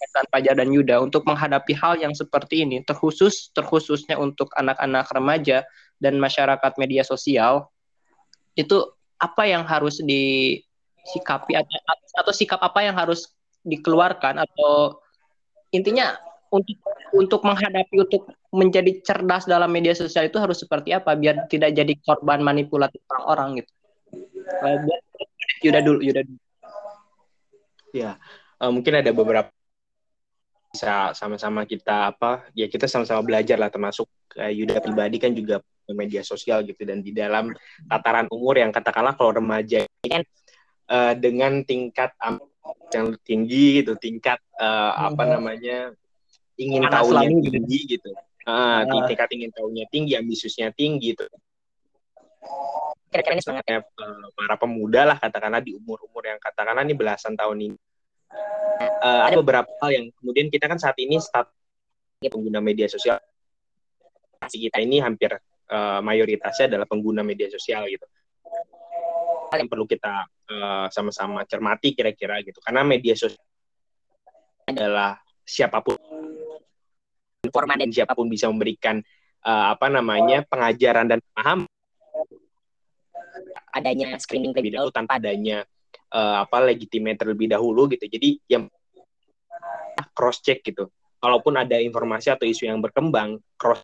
[0.03, 5.62] pesan Pajar dan Yuda untuk menghadapi hal yang seperti ini, terkhusus terkhususnya untuk anak-anak remaja
[6.03, 7.70] dan masyarakat media sosial,
[8.59, 8.82] itu
[9.22, 11.78] apa yang harus disikapi atau,
[12.18, 13.30] atau sikap apa yang harus
[13.62, 14.98] dikeluarkan atau
[15.70, 16.18] intinya
[16.50, 16.76] untuk
[17.14, 21.94] untuk menghadapi untuk menjadi cerdas dalam media sosial itu harus seperti apa biar tidak jadi
[22.05, 23.72] korban manipulatif orang-orang gitu.
[24.61, 24.76] Uh,
[25.64, 26.40] Yuda dulu, Yuda dulu.
[27.96, 28.20] Ya,
[28.61, 29.48] uh, mungkin ada beberapa
[30.72, 34.08] bisa sama-sama kita apa ya kita sama-sama belajar lah termasuk
[34.40, 35.60] uh, Yuda pribadi kan juga
[35.92, 37.52] media sosial gitu dan di dalam
[37.84, 40.22] tataran umur yang katakanlah kalau remaja ini kan
[40.88, 42.40] uh, dengan tingkat um,
[42.88, 45.92] yang tinggi gitu tingkat uh, apa namanya
[46.56, 48.10] ingin tahunya tinggi gitu.
[48.42, 51.26] Ah, uh, tingkat ingin tahunya tinggi, ambisiusnya tinggi itu.
[53.12, 57.58] Kira-kira ini semangatnya uh, para pemuda lah katakanlah di umur-umur yang katakanlah ini belasan tahun
[57.70, 57.78] ini.
[59.03, 61.51] Uh, ada beberapa hal yang kemudian kita kan saat ini start
[62.22, 63.18] pengguna media sosial.
[64.43, 65.35] Kita ini hampir
[65.70, 68.07] uh, mayoritasnya adalah pengguna media sosial gitu.
[69.51, 72.59] Hal yang perlu kita uh, sama-sama cermati kira-kira gitu.
[72.62, 73.43] Karena media sosial
[74.66, 75.99] adalah siapa pun
[77.43, 79.03] informan dan siapa pun bisa memberikan
[79.43, 81.66] uh, apa namanya pengajaran dan paham
[83.74, 85.66] adanya screening terlebih dahulu tanpa adanya
[86.12, 88.04] uh, apa legitimate terlebih dahulu gitu.
[88.06, 88.68] Jadi yang
[90.12, 90.92] cross check gitu.
[91.22, 93.80] Kalaupun ada informasi atau isu yang berkembang, cross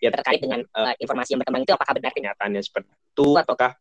[0.00, 2.12] ya terkait dengan uh, informasi yang berkembang itu apakah benar?
[2.12, 3.72] kenyataannya seperti itu ataukah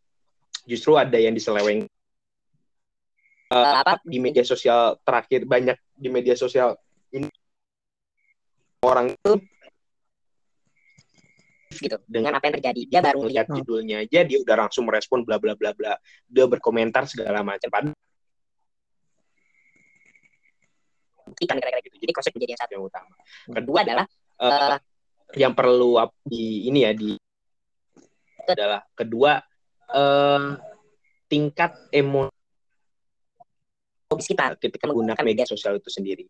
[0.67, 1.87] justru ada yang diseleweng?
[3.49, 3.97] Uh, apa?
[4.05, 6.77] di media sosial terakhir banyak di media sosial
[7.09, 7.25] ini
[8.85, 9.41] orang itu
[11.69, 12.81] gitu dengan apa yang terjadi.
[12.89, 15.93] Dia baru lihat judulnya aja dia udah langsung merespon bla bla bla bla.
[16.25, 17.69] Dia berkomentar segala macam.
[17.69, 17.93] Pada
[21.37, 21.97] kira-kira gitu.
[22.01, 22.73] Jadi konsep menjadi yang satu.
[22.73, 23.13] yang utama.
[23.53, 24.05] Kedua adalah
[24.41, 24.77] uh,
[25.37, 27.13] yang perlu di ini ya di
[28.39, 29.37] itu adalah kedua
[29.93, 30.57] uh,
[31.29, 32.33] tingkat emosi
[34.25, 36.25] kita ketika menggunakan media sosial itu sendiri.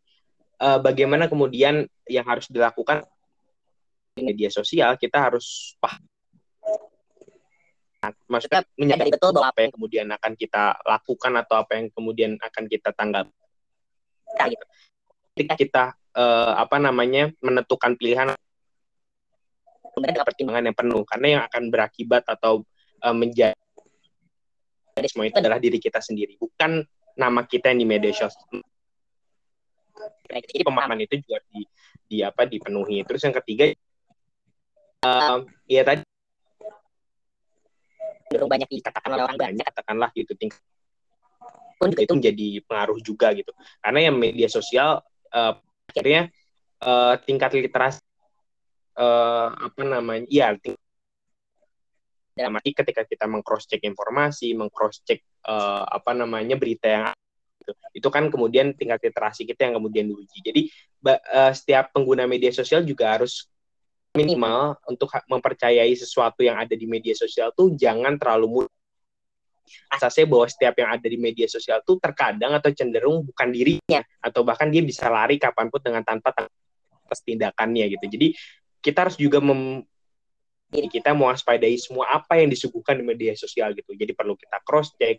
[0.59, 3.07] Uh, bagaimana kemudian yang harus dilakukan di
[4.21, 6.03] media sosial kita harus paham.
[8.31, 12.63] Maksudnya menyadari betul bahwa apa yang kemudian akan kita lakukan atau apa yang kemudian akan
[12.71, 13.27] kita tanggap
[14.47, 14.65] gitu.
[15.35, 15.83] ketika kita
[16.15, 18.31] uh, apa namanya menentukan pilihan
[19.99, 21.03] dengan pertimbangan yang penuh.
[21.03, 22.63] Karena yang akan berakibat atau
[23.03, 23.55] uh, menjadi
[25.07, 26.83] semua itu adalah diri kita sendiri bukan
[27.19, 28.63] nama kita yang di media sosial.
[30.29, 31.67] Jadi pemahaman itu juga di,
[32.07, 33.03] di apa dipenuhi.
[33.03, 33.67] Terus yang ketiga
[35.05, 36.03] uh, ya tadi.
[38.29, 40.61] Cenderung banyak dikatakan oleh orang banyak katakanlah gitu tingkat
[41.79, 43.55] pun itu menjadi pengaruh juga gitu.
[43.79, 44.99] Karena yang media sosial
[45.31, 45.53] uh,
[45.89, 46.27] akhirnya
[46.83, 48.03] uh, tingkat literasi
[48.99, 50.53] uh, apa namanya iya
[52.35, 57.03] dalam arti ketika kita mengcross check informasi mengcross check uh, apa namanya berita yang
[57.59, 57.71] gitu.
[57.95, 60.39] itu kan kemudian tingkat literasi kita yang kemudian diuji.
[60.43, 60.61] Jadi
[61.07, 63.47] uh, setiap pengguna media sosial juga harus
[64.15, 68.75] minimal untuk mempercayai sesuatu yang ada di media sosial tuh jangan terlalu mudah
[69.93, 74.41] asasnya bahwa setiap yang ada di media sosial tuh terkadang atau cenderung bukan dirinya atau
[74.41, 78.27] bahkan dia bisa lari kapan pun dengan tanpa atas tindakannya gitu jadi
[78.81, 79.85] kita harus juga mem
[80.69, 83.97] jadi kita mewaspadai semua apa yang disuguhkan di media sosial gitu.
[83.97, 85.17] Jadi perlu kita cross check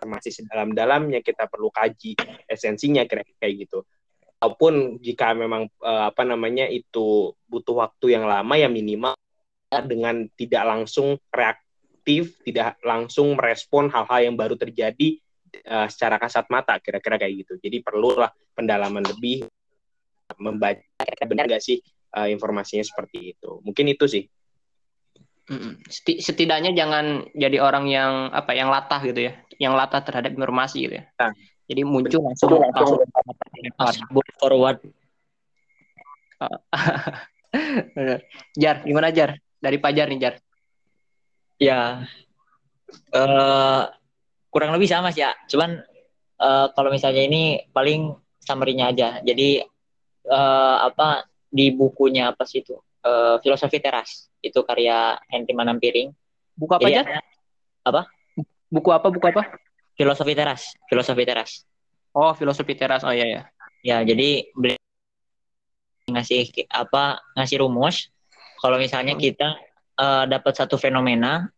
[0.00, 2.16] masih sedalam-dalamnya kita perlu kaji
[2.48, 3.84] esensinya kira-kira kayak gitu.
[4.40, 9.12] Walaupun jika memang uh, apa namanya itu butuh waktu yang lama ya minimal
[9.84, 15.20] dengan tidak langsung reaktif, tidak langsung merespon hal-hal yang baru terjadi
[15.68, 17.60] uh, secara kasat mata kira-kira kayak gitu.
[17.60, 19.44] Jadi perlulah pendalaman lebih
[20.40, 20.80] membaca
[21.28, 21.76] benar gak sih
[22.16, 23.60] uh, informasinya seperti itu.
[23.60, 24.24] Mungkin itu sih.
[26.00, 30.94] Setidaknya jangan jadi orang yang apa yang latah gitu ya, yang latah terhadap informasi gitu
[31.02, 31.04] ya.
[31.18, 31.34] Nah,
[31.70, 32.98] jadi muncul langsung langsung,
[33.78, 34.10] langsung
[34.42, 34.82] forward.
[38.58, 39.38] Jar, gimana Jar?
[39.62, 40.34] Dari Pajar nih Jar.
[41.62, 42.02] Ya,
[43.14, 43.86] uh,
[44.50, 45.30] kurang lebih sama sih ya.
[45.46, 45.78] Cuman
[46.42, 49.08] uh, kalau misalnya ini paling summary-nya aja.
[49.22, 49.62] Jadi
[50.26, 52.74] uh, apa di bukunya apa sih itu
[53.06, 56.10] uh, filosofi teras itu karya Henry Manampiring
[56.56, 57.02] buku apa aja
[57.84, 58.08] apa
[58.70, 59.42] buku apa buku apa
[60.00, 61.68] filosofi teras filosofi teras.
[62.16, 63.04] Oh filosofi teras.
[63.04, 63.42] Oh iya ya
[63.84, 64.80] ya jadi beli
[66.08, 68.08] ngasih apa ngasih rumus.
[68.64, 69.20] Kalau misalnya hmm.
[69.20, 69.48] kita
[70.00, 71.52] uh, dapat satu fenomena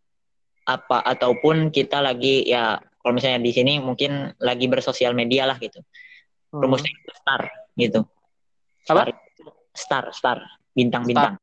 [0.67, 5.79] apa ataupun kita lagi ya kalau misalnya di sini mungkin lagi bersosial media lah gitu.
[6.53, 6.67] Hmm.
[6.67, 7.43] rumusnya itu star
[7.79, 8.01] gitu.
[8.83, 9.15] Star, apa?
[9.73, 10.39] Star star
[10.75, 11.39] bintang bintang.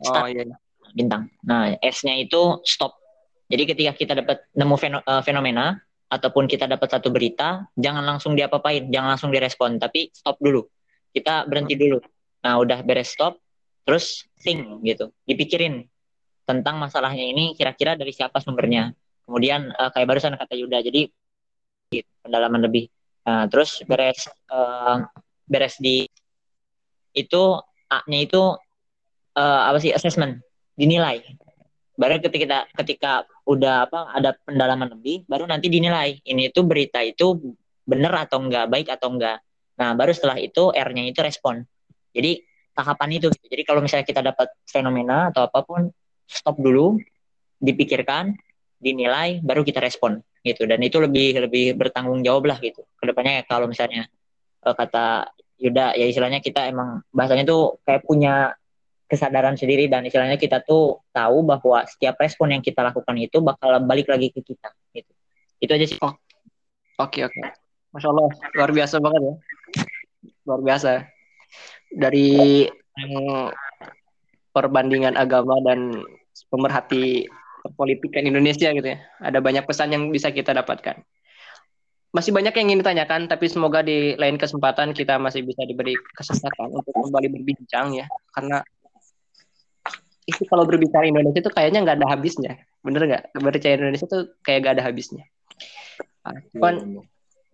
[0.00, 0.24] Star.
[0.24, 0.56] oh iya, iya.
[0.94, 1.28] Bintang.
[1.44, 2.96] Nah S-nya itu stop.
[3.44, 5.78] Jadi ketika kita dapat nemu eh, fenomena
[6.14, 10.62] ataupun kita dapat satu berita jangan langsung diapa-apain jangan langsung direspon tapi stop dulu.
[11.10, 11.98] Kita berhenti dulu.
[12.46, 13.38] Nah udah beres stop
[13.82, 15.10] terus think gitu.
[15.26, 15.84] Dipikirin
[16.44, 18.92] tentang masalahnya ini kira-kira dari siapa sumbernya.
[19.24, 21.08] Kemudian uh, kayak barusan kata Yuda jadi
[22.20, 22.92] pendalaman lebih.
[23.24, 25.00] Nah, terus beres uh,
[25.48, 26.04] beres di
[27.16, 27.42] itu
[27.88, 28.42] A-nya itu
[29.38, 30.40] uh, apa sih assessment
[30.76, 31.24] dinilai.
[31.94, 36.20] Baru ketika ketika udah apa ada pendalaman lebih baru nanti dinilai.
[36.24, 41.04] Ini itu berita itu benar atau enggak baik atau enggak nah baru setelah itu R-nya
[41.10, 41.66] itu respon.
[42.14, 42.40] Jadi
[42.74, 43.28] tahapan itu.
[43.30, 45.90] Jadi kalau misalnya kita dapat fenomena atau apa pun
[46.30, 46.98] stop dulu
[47.58, 48.34] dipikirkan
[48.78, 50.62] dinilai baru kita respon gitu.
[50.70, 52.86] Dan itu lebih lebih bertanggung jawab lah gitu.
[52.94, 54.06] Ke depannya kalau misalnya
[54.62, 58.54] uh, kata Yuda ya istilahnya kita emang bahasanya tuh kayak punya
[59.14, 63.78] kesadaran sendiri dan istilahnya kita tuh tahu bahwa setiap respon yang kita lakukan itu bakal
[63.86, 65.12] balik lagi ke kita gitu.
[65.62, 65.98] Itu aja sih.
[66.02, 66.18] Oke
[66.98, 67.40] oke oke
[67.94, 68.26] masya allah
[68.58, 69.34] luar biasa banget ya.
[70.50, 71.06] Luar biasa
[71.94, 72.66] dari
[74.50, 76.02] perbandingan agama dan
[76.50, 77.30] pemerhati
[77.78, 80.98] politikan Indonesia gitu ya ada banyak pesan yang bisa kita dapatkan.
[82.14, 86.70] Masih banyak yang ingin ditanyakan, tapi semoga di lain kesempatan kita masih bisa diberi kesempatan
[86.70, 88.62] untuk kembali berbincang ya, karena
[90.24, 93.22] itu kalau berbicara Indonesia itu kayaknya nggak ada habisnya, bener nggak?
[93.36, 95.24] Berbicara Indonesia itu kayak nggak ada habisnya.
[96.24, 96.74] Nah, cuman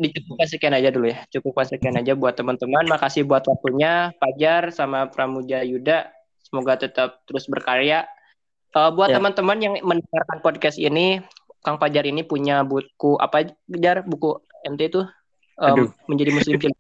[0.01, 2.87] dicukupkan sekian aja dulu ya, cukupkan sekian aja buat teman-teman.
[2.87, 6.09] Makasih buat waktunya, Fajar sama Pramuja Yuda.
[6.47, 8.07] Semoga tetap terus berkarya.
[8.71, 9.18] Uh, buat ya.
[9.18, 11.18] teman-teman yang mendengarkan podcast ini,
[11.61, 15.03] Kang Fajar ini punya buku apa Jar buku MT itu
[15.61, 16.79] um, menjadi muslim pilihan.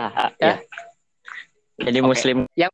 [0.00, 0.08] ya.
[0.40, 0.54] ya.
[1.82, 2.08] Jadi okay.
[2.08, 2.72] muslim yang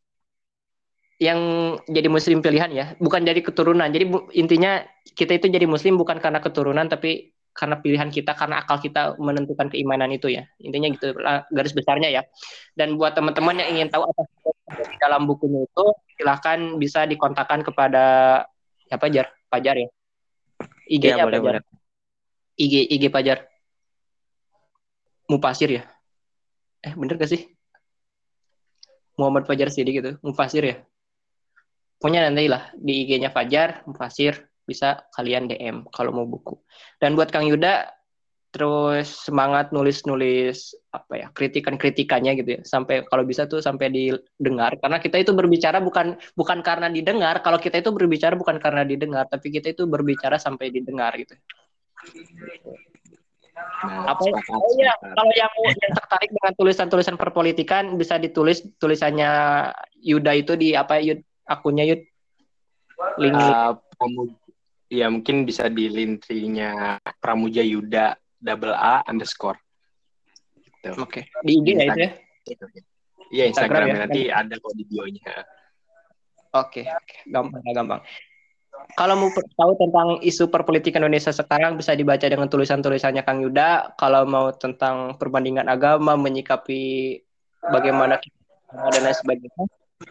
[1.19, 3.91] yang jadi muslim pilihan ya, bukan dari keturunan.
[3.91, 4.83] Jadi bu, intinya
[5.19, 9.67] kita itu jadi muslim bukan karena keturunan tapi karena pilihan kita karena akal kita menentukan
[9.67, 10.47] keimanan itu ya.
[10.63, 11.11] Intinya gitu
[11.51, 12.23] garis besarnya ya.
[12.79, 14.23] Dan buat teman-teman yang ingin tahu apa
[14.79, 18.47] di dalam bukunya itu silahkan bisa dikontakkan kepada
[18.87, 19.27] apa Jar?
[19.51, 19.89] Pajar ya.
[20.87, 21.63] IG-nya ya, apa boleh,
[22.57, 23.45] IG IG Pajar.
[25.29, 25.83] Mufasir ya?
[26.81, 27.53] Eh bener gak sih?
[29.19, 30.77] Muhammad Fajar Sidik gitu, Mufasir ya?
[31.99, 36.55] Pokoknya nanti lah di IG-nya Fajar, Mufasir, bisa kalian DM kalau mau buku.
[37.03, 37.91] Dan buat Kang Yuda,
[38.49, 42.61] terus semangat nulis-nulis apa ya kritikan-kritikannya gitu ya.
[42.65, 44.79] Sampai kalau bisa tuh sampai didengar.
[44.79, 47.45] Karena kita itu berbicara bukan bukan karena didengar.
[47.45, 51.35] Kalau kita itu berbicara bukan karena didengar tapi kita itu berbicara sampai didengar gitu.
[53.59, 54.39] Nah, apa ya?
[54.55, 59.31] Oh ya, kalau yang yang tertarik dengan tulisan-tulisan perpolitikan bisa ditulis tulisannya
[59.99, 62.05] Yuda itu di apa Yud akunnya Yud
[63.19, 63.75] link, uh,
[64.93, 69.59] ya mungkin bisa di lintrinya Pramuja Yuda double A underscore.
[70.61, 70.95] Gitu.
[71.01, 71.25] Oke.
[71.27, 71.43] Okay.
[71.43, 72.11] Di IG ya itu ya?
[73.29, 73.97] Iya Instagram, Instagram ya?
[74.07, 75.33] nanti ada kok di bio-nya.
[76.57, 77.29] Oke, okay.
[77.29, 78.01] gampang gampang.
[78.97, 83.99] Kalau mau tahu tentang isu perpolitikan Indonesia sekarang bisa dibaca dengan tulisan-tulisannya Kang Yuda.
[84.01, 87.21] Kalau mau tentang perbandingan agama, menyikapi
[87.69, 88.17] bagaimana
[88.73, 89.65] dan lain sebagainya,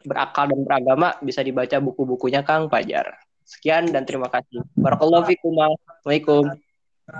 [0.03, 3.15] berakal dan beragama bisa dibaca buku-bukunya Kang Fajar.
[3.47, 4.59] Sekian dan terima kasih.
[4.75, 5.55] Barakallahu fikum.
[5.55, 6.51] Waalaikumsalam.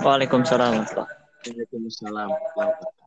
[0.04, 0.84] Waalaikumsalam.
[1.48, 3.07] Waalaikumsalam.